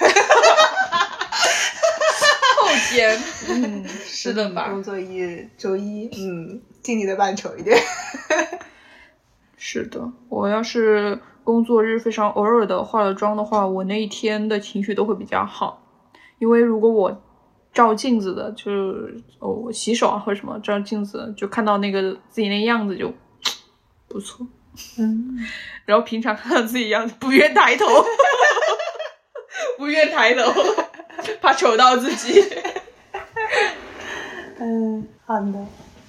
[2.57, 3.17] 后天，
[3.49, 4.69] 嗯，是的吧？
[4.69, 7.77] 工作日周一，嗯，尽力的扮丑一点。
[9.57, 15.81] 是的，我要是工作日非常偶尔的化了妆的话，我那一天的情绪都会比较好。
[16.39, 17.23] 因为如果我
[17.73, 23.13] 照镜子的，就是哦，我洗手啊或者什么照镜子，就看到那个自己那样子就
[24.07, 24.45] 不错。
[24.99, 25.37] 嗯，
[25.85, 27.85] 然后平常看到自己样子，不愿抬头，
[29.77, 30.51] 不愿抬头，
[31.41, 32.41] 怕丑到自己。
[34.59, 35.53] 嗯，好的。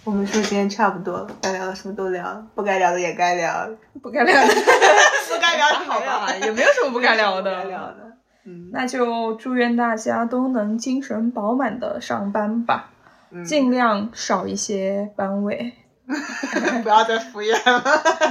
[0.05, 3.69] 我们说今天差不多了，该聊的什么都聊，不该聊的也该聊，
[4.03, 7.57] 不该聊的，不该聊的好吧，也没有什么不该聊的。
[7.57, 8.17] 不该聊的。
[8.47, 12.89] 嗯，那就祝愿大家都能精神饱满的上班吧，
[13.31, 15.75] 嗯尽量少一些班委，
[16.83, 17.83] 不要再敷衍了。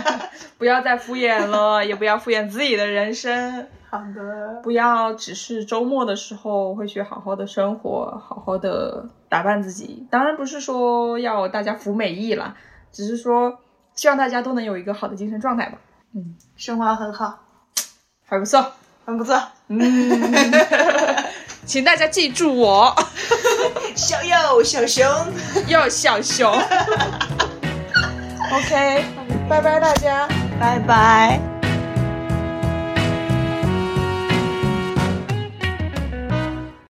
[0.57, 10.07] 不要再敷衍了，也不要敷衍自己的人生，好的，不要只是周末的时候会去好好的生活，好好的打扮自己。
[10.09, 12.55] 当然不是说要大家服美役啦，
[12.91, 13.59] 只是说
[13.93, 15.78] 希望大家都能有一个好的精神状态吧。
[16.15, 17.39] 嗯，生活很好，
[18.25, 18.71] 还不错。
[19.05, 19.41] 很不错。
[19.69, 19.80] 嗯，
[21.65, 22.93] 请大家记住我，
[23.95, 25.05] 小右小熊，
[25.69, 26.51] 要小熊。
[28.51, 29.03] OK，
[29.49, 30.27] 拜拜大家。
[30.59, 31.56] 拜拜。